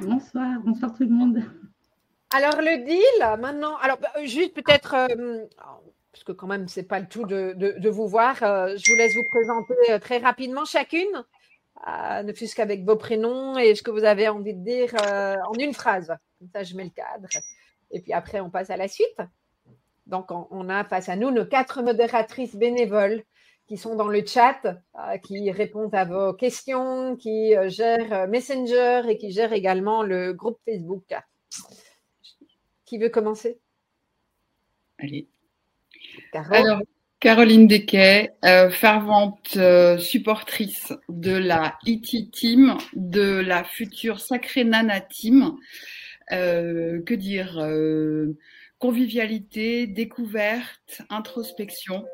[0.00, 1.42] bonsoir, bonsoir tout le monde.
[2.34, 5.44] Alors, le deal, maintenant, alors, bah, juste peut-être, euh,
[6.16, 8.96] parce que quand même, ce n'est pas le tout de, vous voir, euh, je vous
[8.96, 11.24] laisse vous présenter très rapidement chacune
[12.24, 15.54] ne fût-ce qu'avec vos prénoms et ce que vous avez envie de dire euh, en
[15.58, 16.12] une phrase.
[16.38, 17.28] Comme ça, je mets le cadre.
[17.90, 19.18] Et puis après, on passe à la suite.
[20.06, 23.24] Donc, on, a face à nous nos quatre modératrices bénévoles
[23.66, 29.02] qui sont dans le chat, euh, qui répondent à vos questions, qui euh, gèrent Messenger
[29.08, 31.12] et qui gèrent également le groupe Facebook.
[32.84, 33.58] Qui veut commencer?
[34.98, 35.28] Allez.
[36.50, 36.80] Alors,
[37.18, 42.28] Caroline Desquet, euh, fervente euh, supportrice de la E.T.
[42.30, 45.56] Team, de la future Sacrée Nana Team.
[46.32, 47.64] Euh, que dire
[48.78, 52.04] Convivialité, découverte, introspection.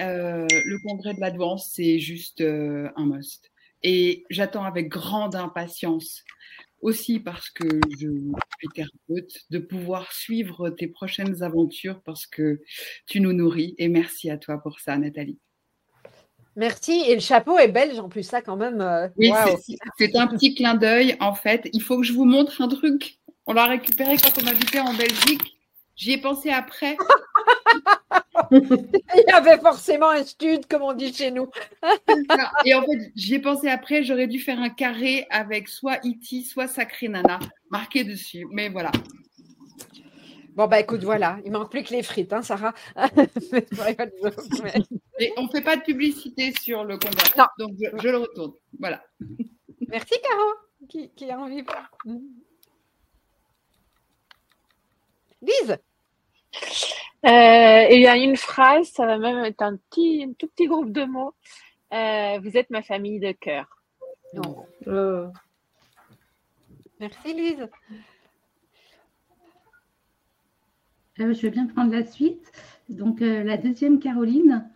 [0.00, 3.52] le congrès de la douance, c'est juste un must.
[3.84, 6.24] Et j'attends avec grande impatience
[6.80, 7.64] aussi parce que
[7.98, 12.60] je suis thérapeute, de pouvoir suivre tes prochaines aventures parce que
[13.06, 13.74] tu nous nourris.
[13.78, 15.38] Et merci à toi pour ça, Nathalie.
[16.56, 17.04] Merci.
[17.06, 18.80] Et le chapeau est belge en plus, ça quand même.
[18.80, 19.30] Euh, oui,
[19.98, 21.16] c'est un petit clin d'œil.
[21.20, 23.18] En fait, il faut que je vous montre un truc.
[23.46, 25.56] On l'a récupéré quand on habitait en Belgique.
[25.96, 26.96] J'y ai pensé après.
[28.50, 31.48] Il y avait forcément un stud, comme on dit chez nous.
[32.64, 36.44] Et en fait, j'y ai pensé après, j'aurais dû faire un carré avec soit Iti,
[36.44, 37.38] soit Sacré Nana
[37.70, 38.46] marqué dessus.
[38.50, 38.90] Mais voilà.
[40.54, 42.74] Bon, bah écoute, voilà, il manque plus que les frites, hein, Sarah.
[45.18, 47.46] Et on ne fait pas de publicité sur le congrès.
[47.58, 48.52] Donc, je, le retourne.
[48.78, 49.02] Voilà.
[49.88, 51.64] Merci, Caro, qui, qui a envie.
[55.40, 55.78] Lise
[57.26, 60.90] euh, il y a une phrase, ça va même être un, petit, tout petit groupe
[60.90, 61.34] de mots.
[61.92, 63.66] Euh, vous êtes ma famille de cœur.
[64.86, 65.26] Oh.
[66.98, 67.68] Merci Lise.
[71.20, 72.50] Euh, je vais bien prendre la suite.
[72.88, 74.70] Donc la deuxième Caroline.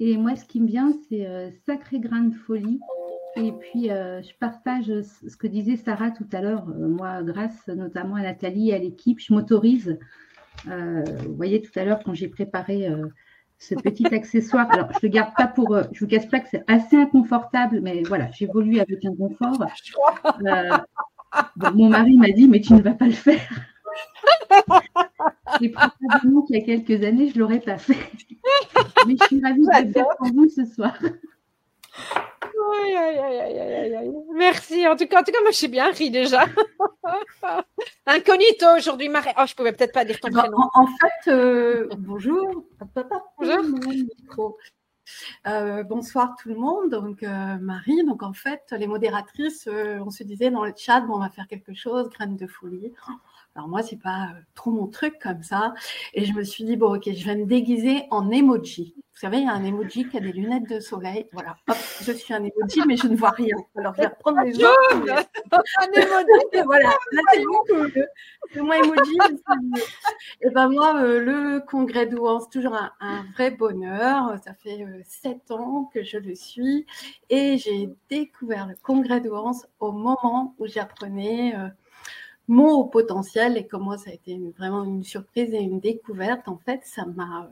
[0.00, 2.78] Et moi, ce qui me vient, c'est Sacré grain de folie.
[3.34, 6.66] Et puis, je partage ce que disait Sarah tout à l'heure.
[6.66, 9.98] moi, grâce notamment à Nathalie et à l'équipe, je m'autorise euh,
[10.64, 13.06] vous voyez tout à l'heure quand j'ai préparé euh,
[13.58, 14.70] ce petit accessoire.
[14.70, 15.74] Alors, je ne le garde pas pour.
[15.74, 19.14] Euh, je ne vous casse pas que c'est assez inconfortable, mais voilà, j'évolue avec un
[19.14, 19.64] confort.
[21.74, 23.40] mon mari m'a dit, mais tu ne vas pas le faire.
[25.60, 27.96] Et probablement qu'il y a quelques années, je ne l'aurais pas fait.
[29.06, 30.96] Mais je suis ravie de le faire pour vous ce soir.
[34.34, 34.86] Merci.
[34.86, 36.44] En tout cas, en tout cas, moi, je suis bien ri déjà.
[38.06, 39.30] Incognito aujourd'hui, Marie.
[39.38, 40.56] Oh, je pouvais peut-être pas dire ton prénom.
[40.74, 42.64] En, fait, euh, bonjour.
[43.38, 44.56] Bonjour.
[45.46, 46.90] Euh, bonsoir tout le monde.
[46.90, 51.14] Donc euh, Marie, donc en fait, les modératrices, on se disait dans le chat, bon,
[51.16, 52.92] on va faire quelque chose, graine de folie.
[53.54, 55.74] Alors moi, c'est pas trop mon truc comme ça.
[56.14, 58.94] Et je me suis dit, bon, ok, je vais me déguiser en emoji.
[59.18, 61.26] Vous savez, il y a un emoji qui a des lunettes de soleil.
[61.32, 63.56] Voilà, hop, je suis un emoji, mais je ne vois rien.
[63.76, 64.78] Alors, je vais reprendre les autres.
[65.50, 66.62] un emoji.
[66.64, 68.08] voilà, là, c'est
[68.52, 69.18] C'est moins emoji,
[70.40, 74.38] Et ben moi, euh, le congrès d'Ouan, c'est toujours un, vrai bonheur.
[74.44, 76.86] Ça fait euh, sept ans que je le suis.
[77.28, 81.56] Et j'ai découvert le congrès d'Ouance au moment où j'apprenais...
[81.56, 81.66] Euh,
[82.48, 86.48] mon haut potentiel et comme moi ça a été vraiment une surprise et une découverte
[86.48, 87.50] en fait ça m'a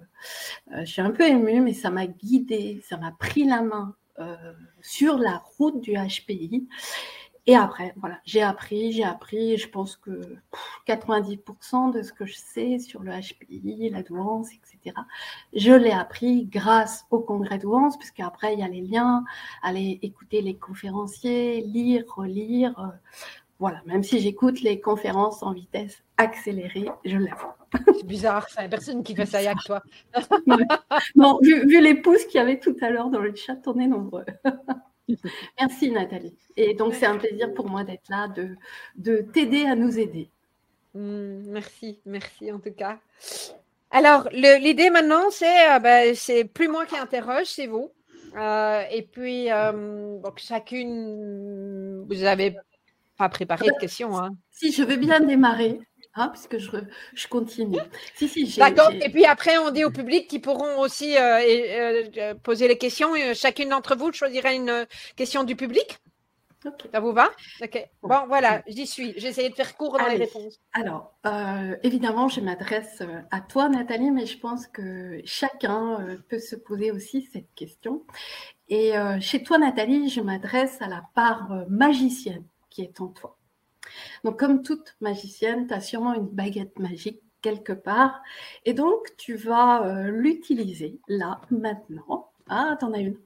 [0.72, 3.94] euh, je suis un peu émue mais ça m'a guidée ça m'a pris la main
[4.18, 4.35] euh,
[4.80, 6.66] sur la route du HPI
[7.46, 10.22] et après voilà j'ai appris j'ai appris je pense que
[10.88, 14.96] 90% de ce que je sais sur le HPI la douance etc
[15.52, 19.24] je l'ai appris grâce au congrès douance puisque après il y a les liens
[19.62, 22.88] aller écouter les conférenciers lire relire euh,
[23.59, 27.53] Voilà, même si j'écoute les conférences en vitesse accélérée, je l'avoue.
[27.87, 29.83] C'est bizarre, c'est personne qui fait ça avec toi.
[31.16, 33.79] non, vu, vu, les pouces qu'il y avait tout à l'heure dans le chat, on
[33.79, 34.27] est nombreux.
[35.61, 36.35] Merci Nathalie.
[36.57, 38.57] Et donc c'est un plaisir pour moi d'être là, de,
[38.97, 40.29] de t'aider à nous aider.
[40.95, 42.99] Hmm, merci, merci en tout cas.
[43.90, 47.92] Alors, l'idée maintenant, c'est euh, ben, c'est plus moi qui interroge, c'est vous.
[48.37, 52.57] Euh, et puis, euh, donc chacune, vous n'avez
[53.16, 54.18] pas préparé de questions.
[54.18, 54.31] Hein.
[54.50, 55.81] Si, je veux bien démarrer.
[56.18, 56.70] Hein, puisque je,
[57.14, 57.76] je continue.
[58.14, 58.90] Si, si, D'accord.
[58.90, 61.14] Et puis après, on dit au public qu'ils pourront aussi
[62.42, 63.12] poser les questions.
[63.35, 65.98] Chacune d'entre vous choisira une question du public.
[66.92, 67.31] Ça vous va?
[67.62, 67.88] Ok.
[68.02, 69.14] Bon, voilà, j'y suis.
[69.16, 70.59] J'ai essayé de faire court dans les réponses.
[70.72, 76.16] Alors, euh, évidemment, je m'adresse euh, à toi, Nathalie, mais je pense que chacun euh,
[76.29, 78.05] peut se poser aussi cette question.
[78.68, 82.44] Et chez toi, Nathalie, je m'adresse à la part magicienne
[82.76, 83.38] qui est en toi.
[84.22, 88.20] Donc, comme toute magicienne, tu as sûrement une baguette magique quelque part.
[88.66, 92.32] Et donc, tu vas l'utiliser là, maintenant.
[92.50, 93.18] Ah, t'en as une.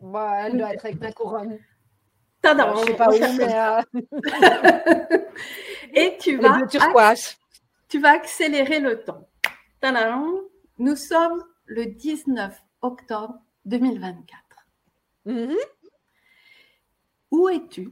[0.00, 1.58] Bah, elle doit être avec ta couronne.
[2.44, 3.82] Je sais pas où, euh,
[5.94, 6.60] Et tu vas,
[7.88, 9.26] tu vas accélérer le temps.
[10.78, 14.38] Nous sommes le 19 octobre 2024.
[15.26, 15.56] Mm-hmm.
[17.32, 17.90] Où es-tu?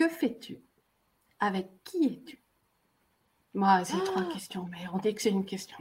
[0.00, 0.58] Que fais-tu?
[1.40, 2.42] Avec qui es-tu?
[3.52, 4.32] Moi, c'est trois ah.
[4.32, 5.76] questions, mais on dit que c'est une question.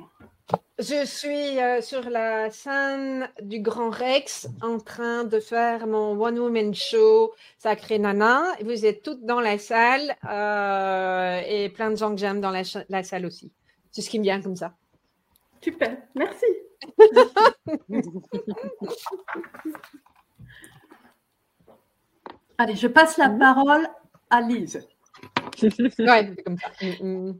[0.77, 6.37] Je suis euh, sur la scène du Grand Rex en train de faire mon One
[6.37, 8.43] Woman Show Sacré Nana.
[8.61, 12.65] Vous êtes toutes dans la salle euh, et plein de gens que j'aime dans la,
[13.03, 13.53] salle aussi.
[13.89, 14.75] C'est ce qui me vient comme ça.
[15.61, 16.45] Super, merci.
[22.57, 23.87] Allez, je passe la parole
[24.29, 24.87] à Lise.
[25.61, 25.69] ouais,
[26.35, 26.71] c'est comme ça.
[26.81, 27.39] Mm, mm.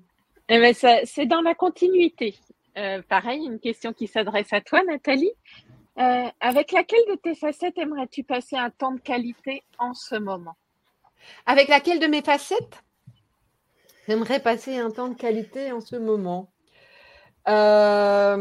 [0.49, 0.73] Eh ben,
[1.05, 2.35] c'est dans la continuité.
[2.77, 5.31] Euh, pareil, une question qui s'adresse à toi, Nathalie.
[5.99, 10.55] Euh, avec laquelle de tes facettes aimerais-tu passer un temps de qualité en ce moment?
[11.45, 12.83] Avec laquelle de mes facettes?
[14.07, 16.49] J'aimerais passer un temps de qualité en ce moment.
[17.47, 18.39] Euh,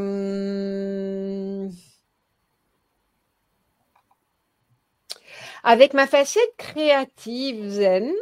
[5.62, 8.14] avec ma facette créative zen,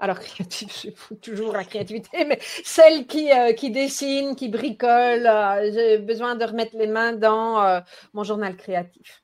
[0.00, 5.26] alors créative, je fous toujours la créativité, mais celle qui, euh, qui dessine, qui bricole,
[5.26, 7.80] euh, j'ai besoin de remettre les mains dans euh,
[8.14, 9.22] mon journal créatif.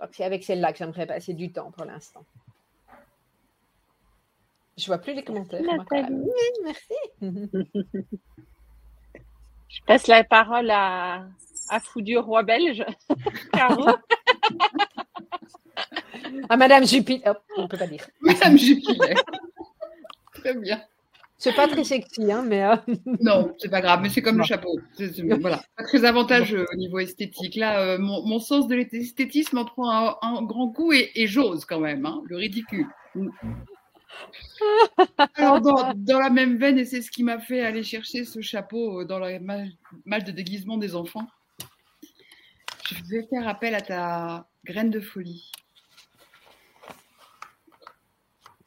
[0.00, 2.24] Donc c'est avec celle-là que j'aimerais passer du temps pour l'instant.
[4.76, 5.62] Je vois plus les commentaires.
[6.64, 6.94] merci.
[9.68, 11.24] je passe la parole à,
[11.68, 12.84] à Foudu Roi Belge,
[16.48, 17.36] à Madame Jupiter.
[17.56, 18.04] on ne peut pas dire.
[18.20, 19.14] Madame Jupiter.
[20.40, 20.80] Très bien.
[21.40, 22.64] C'est pas très sexy, hein, mais.
[22.64, 22.74] Euh,
[23.20, 24.76] non, c'est pas grave, mais c'est comme le chapeau.
[25.40, 27.54] voilà, pas très avantageux au niveau esthétique.
[27.54, 32.04] Là, euh, mon, sens de l'esthétisme en prend un, grand coup et, j'ose quand même,
[32.06, 32.88] hein, le ridicule.
[35.36, 39.04] Alors, dans, la même veine, et c'est ce qui m'a fait aller chercher ce chapeau
[39.04, 41.28] dans la mal de déguisement des enfants,
[42.84, 45.52] je vais faire appel à ta graine de folie.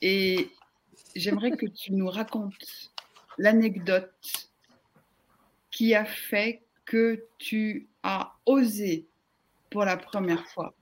[0.01, 0.49] Et
[1.15, 2.91] j'aimerais que tu nous racontes
[3.37, 4.49] l'anecdote
[5.71, 9.07] qui a fait que tu as osé
[9.69, 10.75] pour la première fois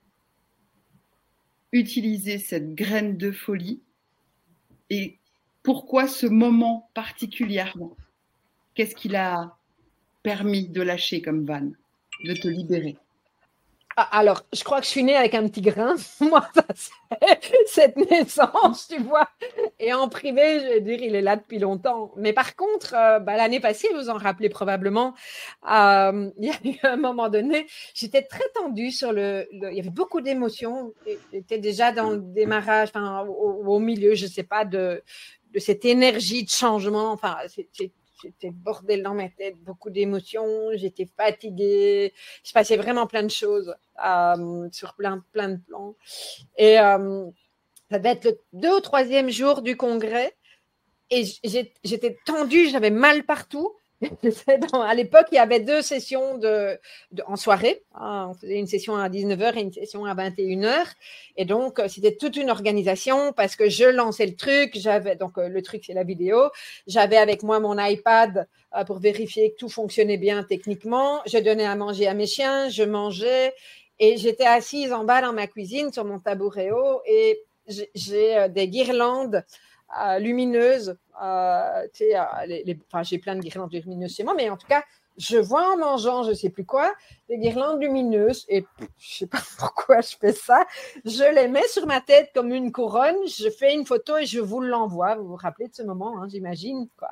[1.72, 3.82] utiliser cette graine de folie
[4.90, 5.18] et
[5.64, 7.96] pourquoi ce moment particulièrement?
[8.74, 9.58] Qu'est-ce qui l'a
[10.24, 11.76] permis de lâcher comme vanne,
[12.24, 12.98] de te libérer?
[14.12, 15.96] Alors, je crois que je suis née avec un petit grain.
[16.22, 16.48] Moi,
[17.68, 19.28] cette naissance, tu vois.
[19.80, 22.12] Et en privé, je vais dire, il est là depuis longtemps.
[22.16, 25.14] Mais par contre, euh, bah, l'année passée, vous en rappelez probablement,
[25.72, 29.80] euh, il y a eu un moment donné, j'étais très tendue sur le, Il y
[29.80, 30.94] avait beaucoup d'émotions.
[31.32, 35.04] J'étais déjà dans le démarrage, enfin, au, au, milieu, je ne sais pas, de,
[35.54, 37.12] de cette énergie de changement.
[37.12, 43.24] Enfin, c'est J'étais bordel dans ma tête, beaucoup d'émotions, j'étais fatiguée, je passais vraiment plein
[43.24, 43.74] de choses
[44.06, 45.96] euh, sur plein, plein de plans.
[46.58, 47.30] Et euh,
[47.90, 50.36] ça devait être le deux ou troisième jour du congrès.
[51.12, 53.74] Et j'étais tendue, j'avais mal partout.
[54.74, 56.80] à l'époque, il y avait deux sessions de,
[57.26, 57.84] en soirée.
[57.96, 60.86] Hein, on faisait une session à 19h et une session à 21h.
[61.36, 64.72] Et donc, euh, c'était toute une organisation parce que je lançais le truc.
[64.76, 66.50] J'avais donc euh, le truc, c'est la vidéo.
[66.88, 71.22] J'avais avec moi mon iPad euh, pour vérifier que tout fonctionnait bien techniquement.
[71.26, 73.54] Je donnais à manger à mes chiens, je mangeais
[74.00, 78.68] et j'étais assise en bas dans ma cuisine sur mon tabouret haut et j'ai des
[78.70, 79.44] guirlandes
[80.20, 80.98] lumineuses.
[83.04, 84.84] j'ai plein de guirlandes lumineuses chez moi, mais en tout cas,
[85.20, 86.94] je vois en mangeant, je sais plus quoi,
[87.28, 88.66] des guirlandes lumineuses et
[88.98, 90.66] je sais pas pourquoi je fais ça.
[91.04, 94.40] Je les mets sur ma tête comme une couronne, je fais une photo et je
[94.40, 95.16] vous l'envoie.
[95.16, 96.88] Vous vous rappelez de ce moment, hein, j'imagine.
[96.98, 97.10] quoi.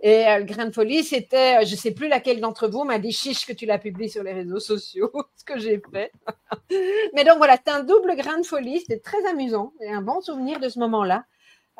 [0.00, 2.98] Et euh, le grain de folie, c'était, euh, je sais plus laquelle d'entre vous m'a
[2.98, 6.10] dit chiche que tu l'as publié sur les réseaux sociaux, ce que j'ai fait.
[7.14, 10.20] Mais donc voilà, c'est un double grain de folie, c'était très amusant et un bon
[10.20, 11.24] souvenir de ce moment-là.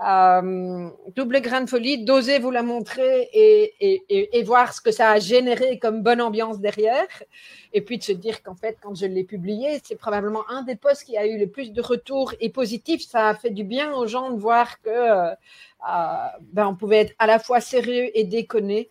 [0.06, 5.18] Euh, double grain de folie, d'oser vous la montrer et, voir ce que ça a
[5.18, 7.08] généré comme bonne ambiance derrière.
[7.72, 10.76] Et puis de se dire qu'en fait, quand je l'ai publié, c'est probablement un des
[10.76, 13.02] posts qui a eu le plus de retours et positifs.
[13.08, 15.34] Ça a fait du bien aux gens de voir que euh,
[16.52, 18.90] ben, on pouvait être à la fois sérieux et déconné.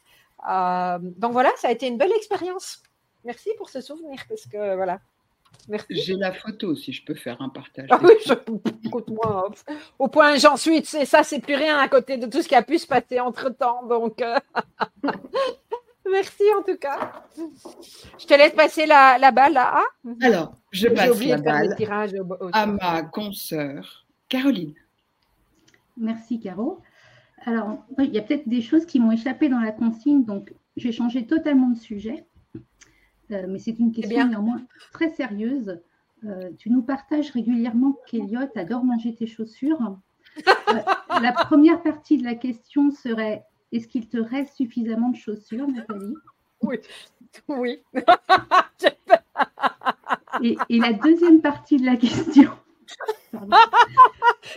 [0.50, 2.84] Euh, donc voilà, ça a été une belle expérience.
[3.24, 5.00] Merci pour ce souvenir parce que voilà,
[5.90, 7.88] j'ai la photo si je peux faire un partage.
[7.92, 8.14] Ah oui,
[8.84, 9.52] écoute-moi,
[10.00, 12.56] au point j'en suis, c'est ça, c'est plus rien à côté de tout ce qui
[12.56, 13.86] a pu se passer entre temps.
[13.86, 14.38] Donc, euh,
[16.12, 17.24] merci en tout cas.
[18.18, 19.82] Je te laisse passer la, la balle là.
[20.22, 21.76] Alors, je passe la balle
[22.54, 24.74] à ma consoeur Caroline.
[25.98, 26.82] Merci Caro.
[27.46, 30.92] Alors, il y a peut-être des choses qui m'ont échappé dans la consigne, donc j'ai
[30.92, 32.26] changé totalement de sujet.
[33.32, 34.62] Euh, mais c'est une question néanmoins
[34.94, 35.80] très sérieuse.
[36.26, 39.98] Euh, tu nous partages régulièrement qu'Eliott adore manger tes chaussures.
[40.38, 40.42] Euh,
[41.22, 46.16] la première partie de la question serait est-ce qu'il te reste suffisamment de chaussures, Nathalie?
[46.62, 46.78] Oui.
[47.50, 47.80] Oui.
[50.42, 52.50] et, et, la deuxième partie de la question.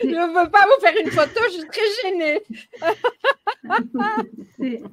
[0.03, 2.43] Je ne veux pas vous faire une photo, je suis très gênée.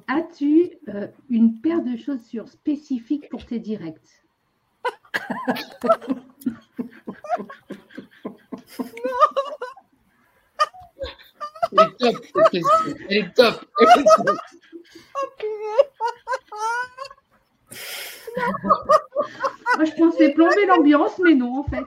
[0.08, 4.22] As-tu euh, une paire de chaussures spécifiques pour tes directs?
[9.04, 9.18] Non
[11.72, 12.16] Elle est top,
[13.08, 13.64] elle est top.
[19.76, 21.84] Moi, je pensais plomber l'ambiance, mais non, en fait.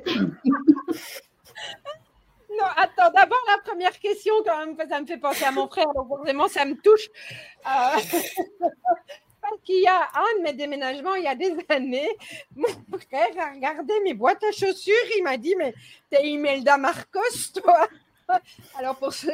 [2.58, 5.88] Non, attends, d'abord la première question, quand même, ça me fait penser à mon frère,
[5.93, 7.08] donc vraiment ça me touche.
[7.65, 8.67] Euh...
[9.41, 12.10] Parce qu'il y a un de mes déménagements, il y a des années,
[12.56, 12.67] mon
[13.00, 15.74] frère a regardé mes boîtes à chaussures, il m'a dit, mais
[16.10, 17.88] t'es Imelda Marcos, toi?
[18.78, 19.32] Alors pour ceux,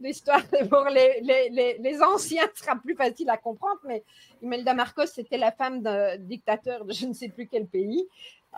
[0.00, 4.02] l'histoire pour les, les, les, anciens sera plus facile à comprendre, mais
[4.42, 8.08] Imelda Marcos, c'était la femme d'un dictateur de je ne sais plus quel pays.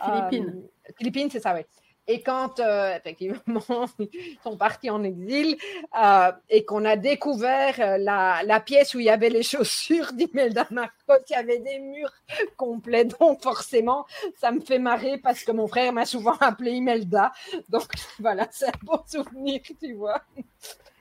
[0.01, 0.63] Philippines.
[0.87, 1.61] Euh, Philippines, c'est ça, oui.
[2.11, 5.57] Et quand, euh, effectivement, ils sont partis en exil
[5.95, 10.65] euh, et qu'on a découvert euh, la, pièce où il y avait les chaussures d'Imelda
[10.71, 12.11] Marcos, il y avait des murs
[12.57, 13.05] complets.
[13.05, 14.07] Donc, forcément,
[14.41, 17.31] ça me fait marrer parce que mon frère m'a souvent appelé Imelda.
[17.69, 17.85] Donc,
[18.17, 20.23] voilà, c'est un bon souvenir, tu vois.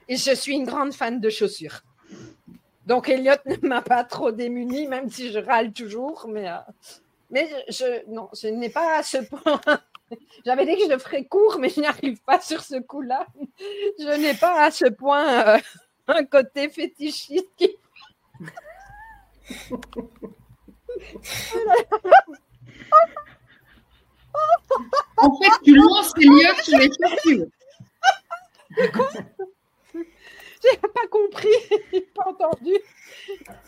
[0.09, 1.81] Et je suis une grande fan de chaussures.
[2.85, 6.27] Donc, Elliot ne m'a pas trop démunie, même si je râle toujours.
[6.29, 6.51] Mais,
[7.31, 9.59] mais je, non, je n'ai pas à ce point
[10.45, 13.27] j'avais dit que je le ferais court, mais je n'y arrive pas sur ce coup-là.
[13.99, 15.59] Je n'ai pas à ce point euh,
[16.09, 17.65] un côté fétichiste
[25.17, 27.47] en fait, tu lances les lieux sur les chaussures.
[30.63, 31.49] J'ai pas compris,
[32.15, 32.73] pas entendu.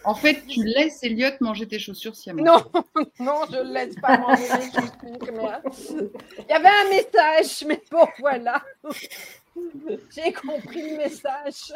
[0.05, 2.65] En fait, tu laisses Elliot manger tes chaussures si Non,
[3.21, 6.11] non, je ne laisse pas manger mes chaussures.
[6.39, 8.63] Il y avait un message, mais bon, voilà.
[10.11, 11.73] J'ai compris le message.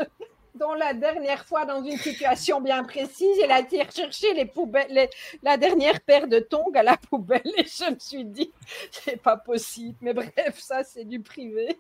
[0.54, 5.08] Dont la dernière fois, dans une situation bien précise, elle a été chercher les poubelles,
[5.42, 8.52] la dernière paire de tongs à la poubelle et je me suis dit,
[8.92, 9.96] c'est pas possible.
[10.00, 11.76] Mais bref, ça, c'est du privé.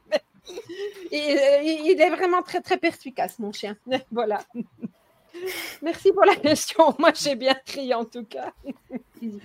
[0.50, 3.76] Euh, il est vraiment très, très perspicace, mon chien.
[4.10, 4.40] Voilà.
[5.82, 6.94] Merci pour la question.
[6.98, 8.52] Moi, j'ai bien crié en tout cas.
[9.20, 9.40] qui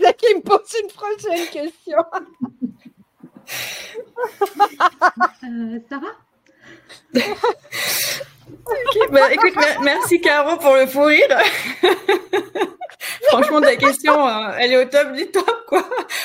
[0.00, 1.98] c'est qui me pose une prochaine question
[5.44, 6.16] euh, Sarah?
[9.10, 11.38] bah, écoute, merci Caro pour le fou rire.
[13.28, 15.84] Franchement, ta question, euh, elle est au top du top, quoi.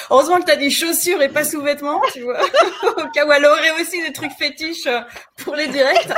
[0.09, 2.39] Heureusement que tu as des chaussures et pas sous-vêtements, tu vois.
[2.97, 4.99] au cas où elle aurait aussi des trucs fétiches euh,
[5.38, 6.09] pour les directs.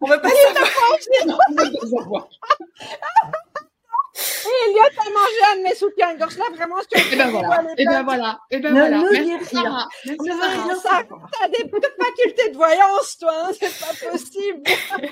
[0.00, 2.28] On va pas savoir.
[4.14, 6.78] Et Elliot a mangé un de mes soutiens-gorge là, vraiment.
[6.80, 7.66] Et eh ben voilà.
[7.70, 8.38] Et eh ben voilà.
[8.50, 8.98] Et eh ben voilà.
[9.10, 9.88] Merci Sarah.
[10.04, 11.02] Merci Sarah.
[11.40, 13.32] T'as des facultés de voyance, toi.
[13.34, 14.62] Hein, c'est pas possible.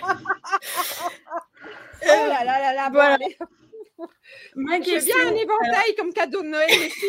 [2.03, 2.91] oh là là là là.
[2.93, 3.19] Voilà.
[4.55, 7.07] Ma J'ai bien un éventail comme cadeau de Noël ici.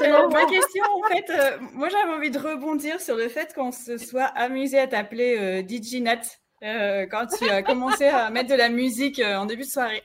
[0.30, 3.98] ma question, en fait, euh, moi j'avais envie de rebondir sur le fait qu'on se
[3.98, 6.20] soit amusé à t'appeler euh, DJNet
[6.64, 10.02] euh, quand tu as commencé à mettre de la musique en début de soirée.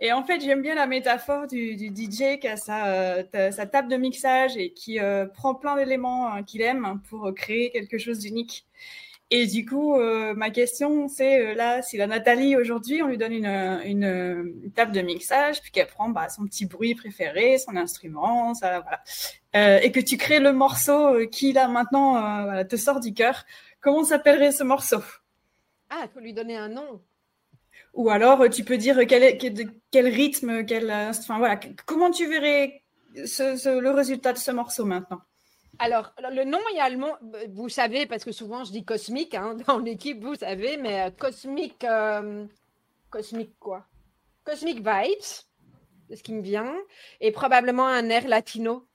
[0.00, 3.96] Et en fait, j'aime bien la métaphore du, DJ qui a sa, sa, table de
[3.96, 4.98] mixage et qui
[5.34, 8.64] prend plein d'éléments qu'il aime pour créer quelque chose d'unique.
[9.30, 13.18] Et du coup, euh, ma question, c'est euh, là, si la Nathalie aujourd'hui, on lui
[13.18, 13.46] donne une,
[13.84, 18.80] une, table de mixage, puis qu'elle prend bah, son petit bruit préféré, son instrument, ça,
[18.80, 19.02] voilà,
[19.54, 23.12] euh, et que tu crées le morceau euh, qui là maintenant voilà, te sort du
[23.12, 23.44] cœur,
[23.80, 25.02] comment s'appellerait ce morceau?
[25.90, 27.02] Ah, il faut lui donner un nom.
[27.94, 29.38] Ou alors, tu peux dire quel, est,
[29.90, 32.82] quel, rythme, quel, enfin voilà, comment tu verrais
[33.24, 35.20] ce, le résultat de ce morceau maintenant?
[35.78, 37.14] Alors, le nom, il y a le nom,
[37.50, 41.10] vous savez, parce que souvent je dis cosmique hein, dans l'équipe, vous savez, mais euh,
[41.10, 42.46] cosmique, euh,
[43.10, 43.86] cosmique quoi?
[44.44, 45.44] Cosmic Vibes,
[46.08, 46.74] c'est ce qui me vient,
[47.20, 48.86] et probablement un air latino.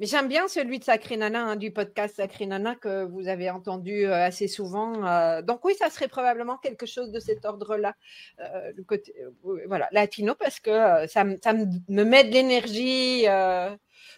[0.00, 3.50] Mais j'aime bien celui de Sacré Nana, hein, du podcast Sacré Nana que vous avez
[3.50, 5.40] entendu euh, assez souvent.
[5.42, 7.94] donc oui, ça serait probablement quelque chose de cet ordre-là.
[8.38, 10.70] le côté, voilà, latino, parce que
[11.06, 13.26] ça, ça, me met de l'énergie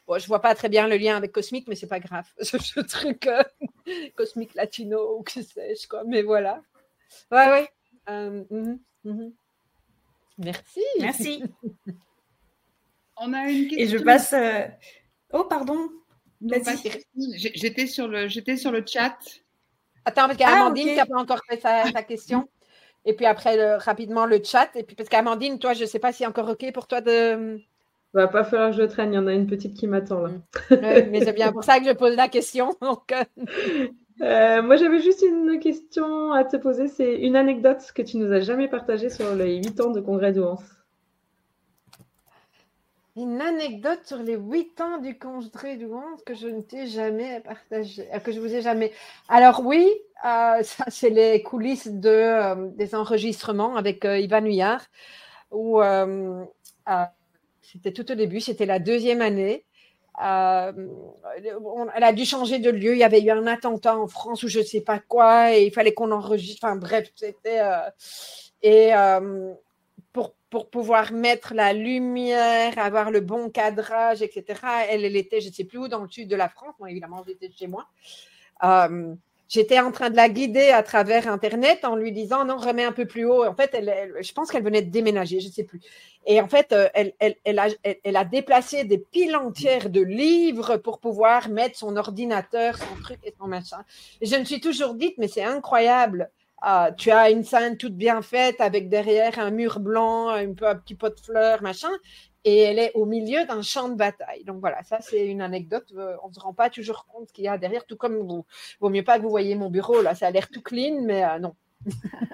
[0.06, 2.26] Bon, je vois pas très bien le lien avec Cosmique, mais c'est pas grave.
[2.40, 3.42] Ce, truc euh,
[4.16, 6.02] Cosmique Latino ou que sais-je, quoi.
[6.04, 6.62] Mais voilà.
[7.30, 7.68] Ouais, ouais.
[8.08, 9.32] Euh, mhm, mhm.
[10.38, 10.80] Merci.
[10.98, 11.42] Merci.
[13.16, 13.78] On a une question.
[13.78, 14.34] Et je passe.
[15.32, 15.88] Oh, pardon.
[16.42, 19.16] J'étais sur, le, sur le chat.
[20.04, 22.48] Attends, parce qu'Amandine ah, qui n'a pas encore fait sa, question.
[23.04, 24.70] Et puis après, rapidement, le chat.
[24.74, 27.00] Et puis parce qu'Amandine, toi, je ne sais pas si c'est encore OK pour toi
[27.00, 27.60] de.
[28.12, 30.30] Va pas falloir que je traîne, il y en a une petite qui m'attend là.
[30.70, 32.74] mais c'est bien pour ça que je pose la question.
[34.22, 34.26] Euh.
[34.26, 36.88] Euh, moi, j'avais juste une question à te poser.
[36.88, 40.34] C'est une anecdote que tu nous as jamais partagée sur les 8 ans de congrès
[40.34, 40.60] d'Ouance.
[43.16, 48.08] Une anecdote sur les 8 ans du congrès d'Ouance que je ne t'ai jamais partagée,
[48.14, 48.92] euh, que je vous ai jamais.
[49.28, 49.88] Alors oui,
[50.22, 54.84] ça c'est les coulisses de, des enregistrements avec Ivan Huyard,
[55.50, 55.80] où
[57.62, 59.64] c'était tout au début, c'était la deuxième année.
[60.22, 60.72] Euh,
[61.94, 62.94] elle a dû changer de lieu.
[62.94, 65.66] Il y avait eu un attentat en France ou je ne sais pas quoi, et
[65.66, 66.64] il fallait qu'on enregistre.
[66.64, 67.60] Enfin bref, c'était.
[67.60, 67.88] Euh,
[68.62, 69.54] et euh,
[70.50, 75.64] pour, pouvoir mettre la lumière, avoir le bon cadrage, etc., elle, était, je ne sais
[75.64, 76.74] plus où, dans le sud de la France.
[76.78, 77.88] Moi, évidemment, j'étais chez moi
[79.50, 82.92] j'étais en train de la guider à travers Internet en lui disant non, remets un
[82.92, 83.44] peu plus haut.
[83.44, 85.80] En fait, elle, je pense qu'elle venait de déménager, je ne sais plus.
[86.24, 87.66] Et en fait, euh, elle, elle, a,
[88.04, 93.18] elle, a, déplacé des piles entières de livres pour pouvoir mettre son ordinateur, son truc
[93.24, 93.84] et son machin.
[94.20, 96.30] Et je me suis toujours dit, mais c'est incroyable.
[96.62, 100.66] Ah, tu as une scène toute bien faite avec derrière un mur blanc, un peu
[100.78, 101.90] petit pot de fleurs, machin
[102.44, 104.44] et elle est au milieu d'un champ de bataille.
[104.44, 105.86] Donc voilà, ça c'est une anecdote.
[105.96, 108.46] Euh, on ne se rend pas toujours compte qu'il y a derrière, tout comme vous.
[108.80, 111.24] Vaut mieux pas que vous voyez mon bureau, là, ça a l'air tout clean, mais
[111.24, 111.54] euh, non.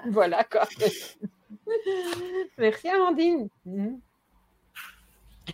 [0.09, 0.67] voilà quoi.
[2.57, 3.49] Merci Amandine.
[3.65, 3.99] Mhm.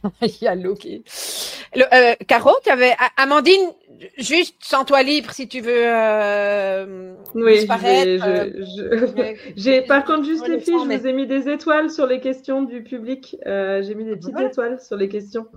[0.21, 0.55] Il y a.
[0.55, 3.71] Euh, Caro, tu avais Amandine,
[4.17, 8.25] juste sans toi libre si tu veux euh, oui, disparaître.
[8.25, 12.63] Euh, par contre juste les filles, je vous ai mis des étoiles sur les questions
[12.63, 13.37] du public.
[13.45, 15.47] j'ai mis des petites étoiles sur les questions.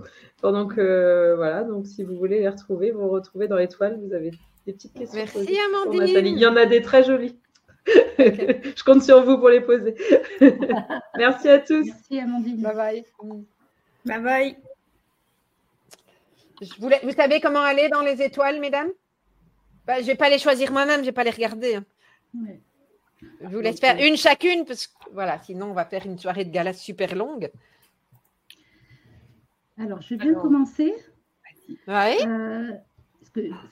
[0.41, 4.31] Pendant que voilà, donc si vous voulez les retrouver, vous retrouvez dans l'étoile, vous avez
[4.65, 5.19] des petites questions.
[5.19, 6.27] Merci Amandine.
[6.27, 7.35] Il y en a des très jolies.
[8.19, 9.95] je compte sur vous pour les poser.
[11.17, 11.85] Merci à tous.
[11.85, 12.61] Merci Amandine.
[12.61, 13.05] Bye bye.
[14.05, 14.57] Bye bye.
[16.79, 18.89] Vous savez comment aller dans les étoiles, mesdames?
[19.85, 21.75] Bah, Je ne vais pas les choisir moi-même, je ne vais pas les regarder.
[21.75, 21.85] Hein.
[23.41, 26.45] Je vous laisse faire une chacune, parce que voilà, sinon on va faire une soirée
[26.45, 27.51] de gala super longue.
[29.77, 30.93] Alors, je vais commencer.
[31.69, 31.75] Oui.
[31.87, 32.71] Euh,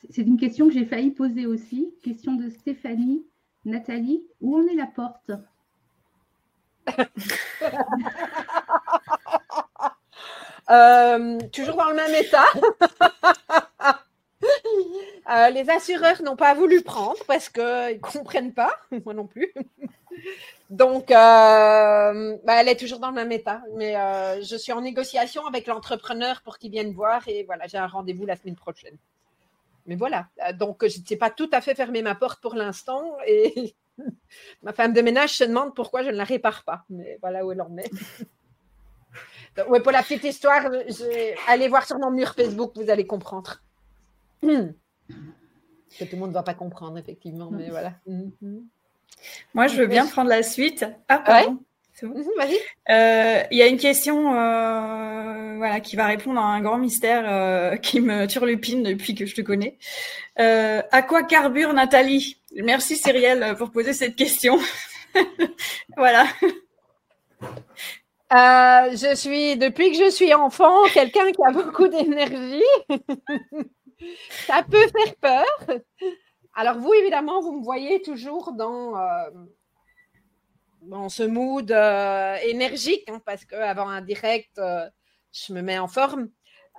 [0.09, 1.93] c'est une question que j'ai failli poser aussi.
[2.03, 3.25] Question de Stéphanie.
[3.65, 5.31] Nathalie, où en est la porte?
[10.69, 12.45] Euh, toujours dans le même état.
[15.27, 18.71] Euh, les assureurs n'ont pas voulu prendre parce qu'ils ne comprennent pas,
[19.05, 19.51] moi non plus.
[20.69, 23.63] Donc, euh, bah, elle est toujours dans le même état.
[23.73, 23.93] Mais
[24.43, 28.27] je suis en négociation avec l'entrepreneur pour qu'il vienne voir et voilà, j'ai un rendez-vous
[28.27, 28.95] la semaine prochaine.
[29.87, 33.17] Mais voilà, donc je ne sais pas tout à fait fermer ma porte pour l'instant
[33.25, 33.73] et
[34.61, 36.83] ma femme de ménage se demande pourquoi je ne la répare pas.
[36.91, 37.89] Mais voilà où elle en est.
[39.69, 40.69] Ouais, pour la petite histoire,
[41.47, 43.61] allez voir sur mon mur Facebook, vous allez comprendre.
[44.41, 47.93] que tout le monde ne va pas comprendre, effectivement, mais voilà.
[49.53, 50.85] Moi, je veux bien prendre la suite.
[51.07, 51.59] Ah, pardon.
[51.93, 52.25] C'est bon mhm,
[53.51, 54.23] Il y a une question
[55.57, 59.41] voilà, qui va répondre à un grand mystère qui me turlupine depuis que je te
[59.41, 59.77] connais.
[60.37, 62.37] à quoi carbure Nathalie?
[62.61, 64.59] Merci Cyrielle pour poser cette question.
[65.97, 66.25] voilà.
[68.33, 72.63] Euh, je suis, depuis que je suis enfant, quelqu'un qui a beaucoup d'énergie.
[74.47, 75.79] Ça peut faire peur.
[76.55, 79.29] Alors vous, évidemment, vous me voyez toujours dans, euh,
[81.09, 84.59] ce mood euh, énergique, hein, parce qu'avant un direct,
[85.31, 86.29] je me mets en forme,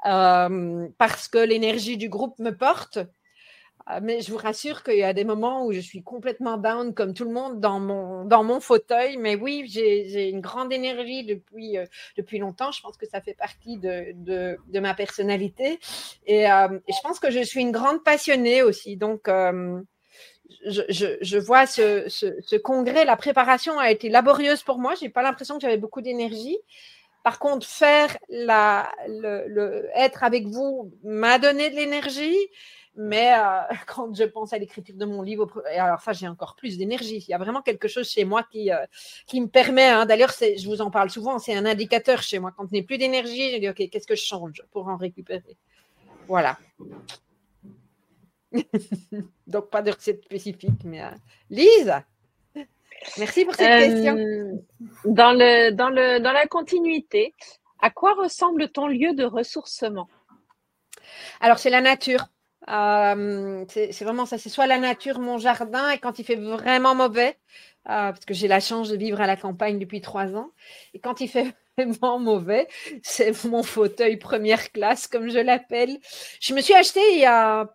[0.03, 2.99] parce que l'énergie du groupe me porte.
[3.89, 6.93] Ah, mais je vous rassure qu'il y a des moments où je suis complètement down,
[6.93, 9.17] comme tout le monde, dans mon, dans mon fauteuil.
[9.17, 12.73] Mais oui, j'ai une grande énergie depuis, euh, depuis longtemps.
[12.73, 15.79] Je pense que ça fait partie de, de, de ma personnalité.
[16.27, 18.97] Et, euh, et, je pense que je suis une grande passionnée aussi.
[18.97, 19.81] Donc, euh,
[20.65, 24.95] je, je, je, vois ce, ce, ce, congrès, la préparation a été laborieuse pour moi.
[25.01, 26.59] J'ai pas l'impression que j'avais beaucoup d'énergie.
[27.23, 32.37] Par contre, faire la, le, le, être avec vous m'a donné de l'énergie.
[32.97, 36.79] Mais euh, quand je pense à l'écriture de mon livre, alors ça, j'ai encore plus
[36.79, 37.19] d'énergie.
[37.19, 38.85] Il y a vraiment quelque chose chez moi qui, euh,
[39.27, 42.53] qui me permet, hein, d'ailleurs, je vous en parle souvent, c'est un indicateur chez moi.
[42.57, 45.57] Quand je n'ai plus d'énergie, je dis, OK, qu'est-ce que je change pour en récupérer?
[46.27, 46.59] Voilà.
[49.47, 51.11] Donc, pas de recette spécifique, mais euh,
[51.51, 51.93] Lise
[53.19, 54.17] Merci pour cette question.
[55.05, 57.35] Dans, le, dans, le, dans la continuité,
[57.81, 60.09] à quoi ressemble ton lieu de ressourcement?
[61.41, 62.27] Alors, c'est la nature.
[62.69, 64.39] Euh, c'est vraiment ça.
[64.39, 67.39] C'est soit la nature, mon jardin, et quand il fait vraiment mauvais,
[67.89, 70.51] euh, parce que j'ai la chance de vivre à la campagne depuis trois ans,
[70.95, 72.69] et quand il fait vraiment mauvais,
[73.03, 75.99] c'est mon fauteuil première classe, comme je l'appelle.
[76.41, 77.73] Je me suis acheté il y a.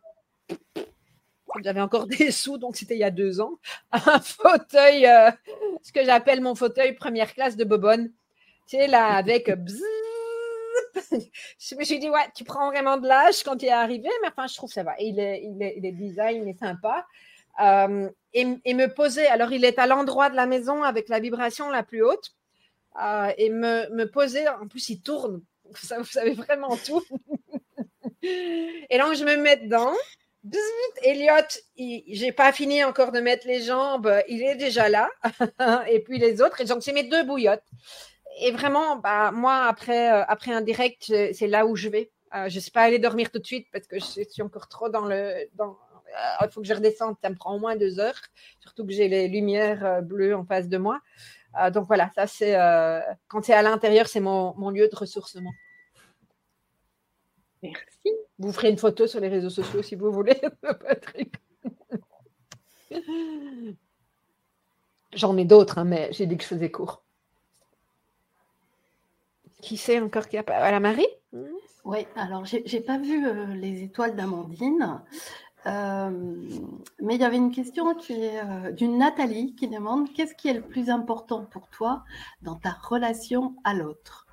[1.63, 3.59] J'avais encore des sous, donc c'était il y a deux ans.
[3.91, 5.31] Un fauteuil, euh,
[5.83, 8.11] ce que j'appelle mon fauteuil première classe de Bobonne.
[8.67, 9.49] Tu sais, là, avec
[11.11, 14.47] je me dit, ouais, tu prends vraiment de l'âge quand il est arrivé, mais enfin,
[14.47, 14.95] je trouve ça va.
[14.99, 17.05] Il est, il est, il est design, il est sympa.
[17.59, 21.69] Euh, et, me poser, alors il est à l'endroit de la maison avec la vibration
[21.69, 22.31] la plus haute,
[23.01, 25.41] euh, et me, me, poser, en plus il tourne,
[25.75, 27.03] ça, vous savez vraiment tout.
[28.23, 29.93] et donc je me mets dedans.
[31.03, 31.45] Elliot,
[31.77, 35.07] j'ai pas fini encore de mettre les jambes, il est déjà là.
[35.87, 37.61] et puis les autres, et donc c'est mes deux bouillottes
[38.39, 41.03] et vraiment, bah, moi, après, euh, après un direct,
[41.33, 42.11] c'est là où je vais.
[42.33, 44.67] Euh, je ne sais pas aller dormir tout de suite parce que je suis encore
[44.67, 45.47] trop dans le.
[45.55, 48.19] Dans, euh, il faut que je redescende, ça me prend au moins deux heures,
[48.59, 50.99] surtout que j'ai les lumières bleues en face de moi.
[51.71, 52.53] donc voilà, ça c'est.
[53.27, 55.53] quand c'est à l'intérieur, c'est mon, mon, lieu de ressourcement.
[57.63, 58.11] Merci.
[58.39, 61.35] Vous ferez une photo sur les réseaux sociaux si vous voulez, Patrick.
[65.13, 67.03] J'en ai d'autres, hein, mais j'ai dit que je faisais court.
[69.61, 70.55] Qui sait encore qui a pas.
[70.55, 71.07] À la Marie
[71.85, 75.01] Oui, alors j'ai pas vu euh, les étoiles d'Amandine.
[75.67, 76.09] Euh,
[77.01, 80.47] mais il y avait une question qui est euh, d'une Nathalie qui demande qu'est-ce qui
[80.47, 82.03] est le plus important pour toi
[82.41, 84.25] dans ta relation à l'autre?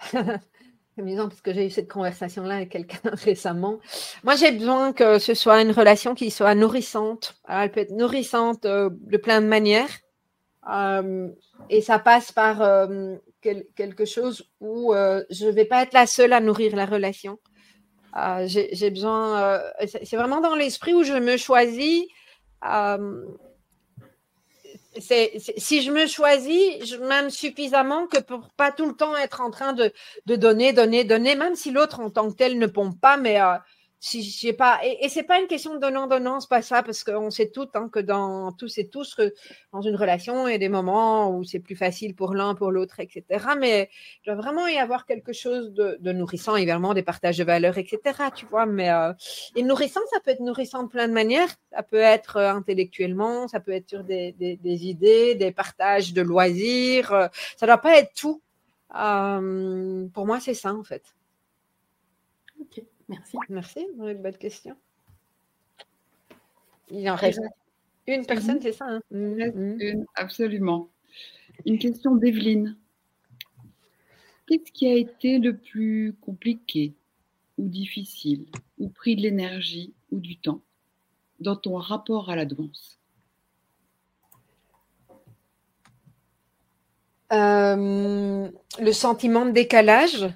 [0.10, 3.78] C'est amusant parce que j'ai eu cette conversation-là avec quelqu'un récemment.
[4.24, 7.40] Moi, j'ai besoin que ce soit une relation qui soit nourrissante.
[7.46, 9.90] elle peut être nourrissante de plein de manières.
[11.68, 12.88] et ça passe par
[13.74, 17.38] quelque chose où euh, je ne vais pas être la seule à nourrir la relation.
[18.16, 22.04] Euh, j'ai besoin, euh, c'est vraiment dans l'esprit où je me choisis.
[24.98, 29.50] si je me choisis, je m'aime suffisamment que pour pas tout le temps être en
[29.50, 29.92] train de,
[30.24, 33.38] de donner, donner, donner, même si l'autre en tant que tel ne pompe pas, mais
[33.98, 34.78] si pas.
[34.84, 37.50] Et, et c'est pas une question de donnant donnant c'est pas ça parce qu'on sait
[37.50, 39.32] toutes hein, que dans tous et tous que
[39.72, 42.70] dans une relation il y a des moments où c'est plus facile pour l'un pour
[42.70, 43.24] l'autre etc
[43.58, 43.88] mais
[44.22, 47.98] il doit vraiment y avoir quelque chose de, nourrissant évidemment des partages de valeurs etc
[48.34, 48.66] tu vois.
[48.66, 49.12] Mais euh,
[49.54, 51.48] et nourrissant ça peut être nourrissant de plein de manières.
[51.72, 56.12] Ça peut être euh, intellectuellement ça peut être sur des, des, des idées des partages
[56.12, 58.42] de loisirs euh, ça doit pas être tout.
[58.94, 61.15] Euh, pour moi c'est ça en fait
[62.66, 63.36] ok Merci.
[63.48, 64.76] Merci, une bonne question.
[66.90, 67.40] Il en reste
[68.06, 69.00] une personne, c'est ça hein?
[69.10, 69.80] mmh.
[69.80, 70.88] Une, absolument.
[71.64, 72.76] Une question d'Evelyne.
[74.46, 76.94] Qu'est-ce qui a été le plus compliqué
[77.58, 78.46] ou difficile
[78.78, 80.60] ou pris de l'énergie ou du temps
[81.40, 83.00] dans ton rapport à la danse?
[87.32, 88.48] Euh,
[88.78, 90.28] Le sentiment de décalage?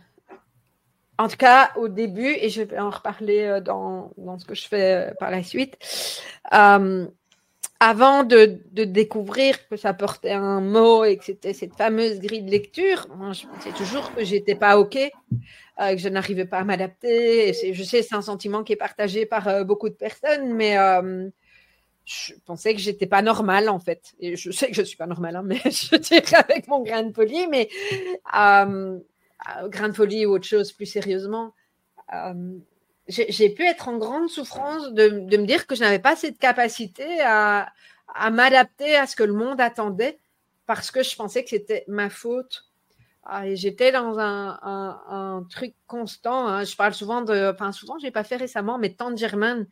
[1.20, 4.54] En tout cas, au début, et je vais en reparler euh, dans, dans ce que
[4.54, 5.76] je fais euh, par la suite,
[6.54, 7.06] euh,
[7.78, 12.50] avant de, découvrir que ça portait un mot et que c'était cette fameuse grille de
[12.50, 14.98] lecture, je pensais toujours que j'étais pas OK,
[15.78, 17.54] que je n'arrivais pas à m'adapter.
[17.72, 20.76] Je sais, c'est un sentiment qui est partagé par beaucoup de personnes, mais
[22.04, 24.12] je pensais que j'étais pas normale en fait.
[24.20, 27.04] Et je sais que je suis pas normale, hein, mais je dirais avec mon grain
[27.04, 27.70] de folie, mais
[29.68, 31.54] grain de folie ou autre chose plus sérieusement
[33.10, 37.20] j'ai pu être en grande souffrance de, me dire que je n'avais pas cette capacité
[37.22, 37.72] à,
[38.30, 40.18] m'adapter à ce que le monde attendait
[40.66, 42.69] parce que je pensais que c'était ma faute.
[43.22, 46.48] Ah, j'étais dans un, truc constant.
[46.48, 46.64] Hein.
[46.64, 47.52] Je parle souvent de.
[47.52, 48.94] Enfin, souvent, je n'ai pas fait récemment, mais.
[48.94, 49.66] Tante Germaine,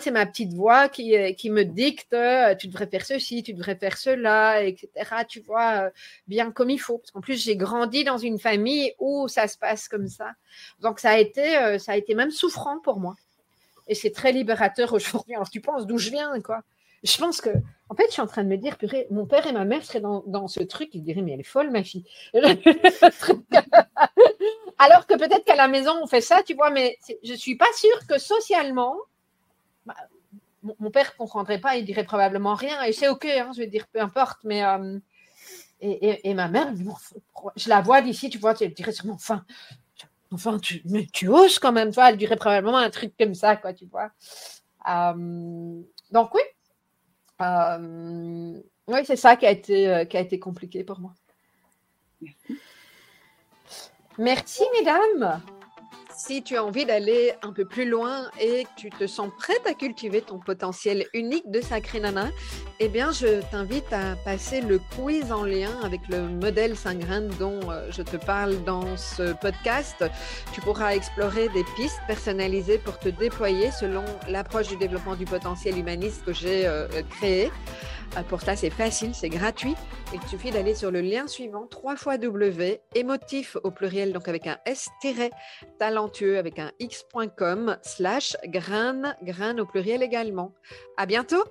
[0.00, 3.52] c'est ma petite voix qui, euh, qui me dicte euh, tu devrais faire ceci, tu
[3.52, 4.88] devrais faire cela, etc.
[5.28, 5.90] Tu vois, euh,
[6.28, 6.98] bien comme il faut.
[6.98, 10.32] Parce qu'en plus, j'ai grandi dans une famille où ça se passe comme ça.
[10.80, 13.16] Donc, ça a été, ça a été même souffrant pour moi.
[13.86, 15.34] Et c'est très libérateur aujourd'hui.
[15.34, 16.62] Alors, tu penses d'où je viens, quoi?
[17.02, 17.50] Je pense que,
[17.88, 19.84] en fait, je suis en train de me dire, purée, mon père et ma mère
[19.84, 22.04] seraient dans, ce truc, ils diraient, mais elle est folle, ma fille.
[24.78, 27.56] Alors que peut-être qu'à la maison, on fait ça, tu vois, mais je ne suis
[27.56, 28.96] pas sûre que socialement,
[29.86, 29.94] bah,
[30.80, 33.68] mon, père ne comprendrait pas, il dirait probablement rien, et c'est OK, hein, je vais
[33.68, 34.64] dire, peu importe, mais.
[34.64, 34.98] Euh,
[35.80, 36.72] et, ma mère,
[37.54, 39.44] je la vois d'ici, tu vois, elle dirait sûrement, enfin,
[40.32, 43.56] enfin tu, mais tu oses quand même, toi, elle dirait probablement un truc comme ça,
[43.56, 44.10] quoi, tu vois.
[44.88, 46.40] Euh, donc oui,
[47.40, 51.14] euh, oui, c'est ça qui a, été, euh, qui a été compliqué pour moi.
[54.18, 55.42] Merci, mesdames.
[56.18, 59.60] Si tu as envie d'aller un peu plus loin et que tu te sens prête
[59.66, 62.30] à cultiver ton potentiel unique de Sacré Nana,
[62.80, 67.60] eh bien, je t'invite à passer le quiz en lien avec le modèle Saint-Grain dont
[67.70, 70.06] euh, je te parle dans ce podcast.
[70.54, 75.76] Tu pourras explorer des pistes personnalisées pour te déployer selon l'approche du développement du potentiel
[75.76, 77.50] humaniste que j'ai euh, créée.
[78.16, 79.74] Euh, pour ça, c'est facile, c'est gratuit.
[80.14, 84.46] Il suffit d'aller sur le lien suivant, 3 fois W, émotif au pluriel, donc avec
[84.46, 90.54] un S-talentueux avec un X.com slash grain, grain au pluriel également.
[90.96, 91.44] À bientôt!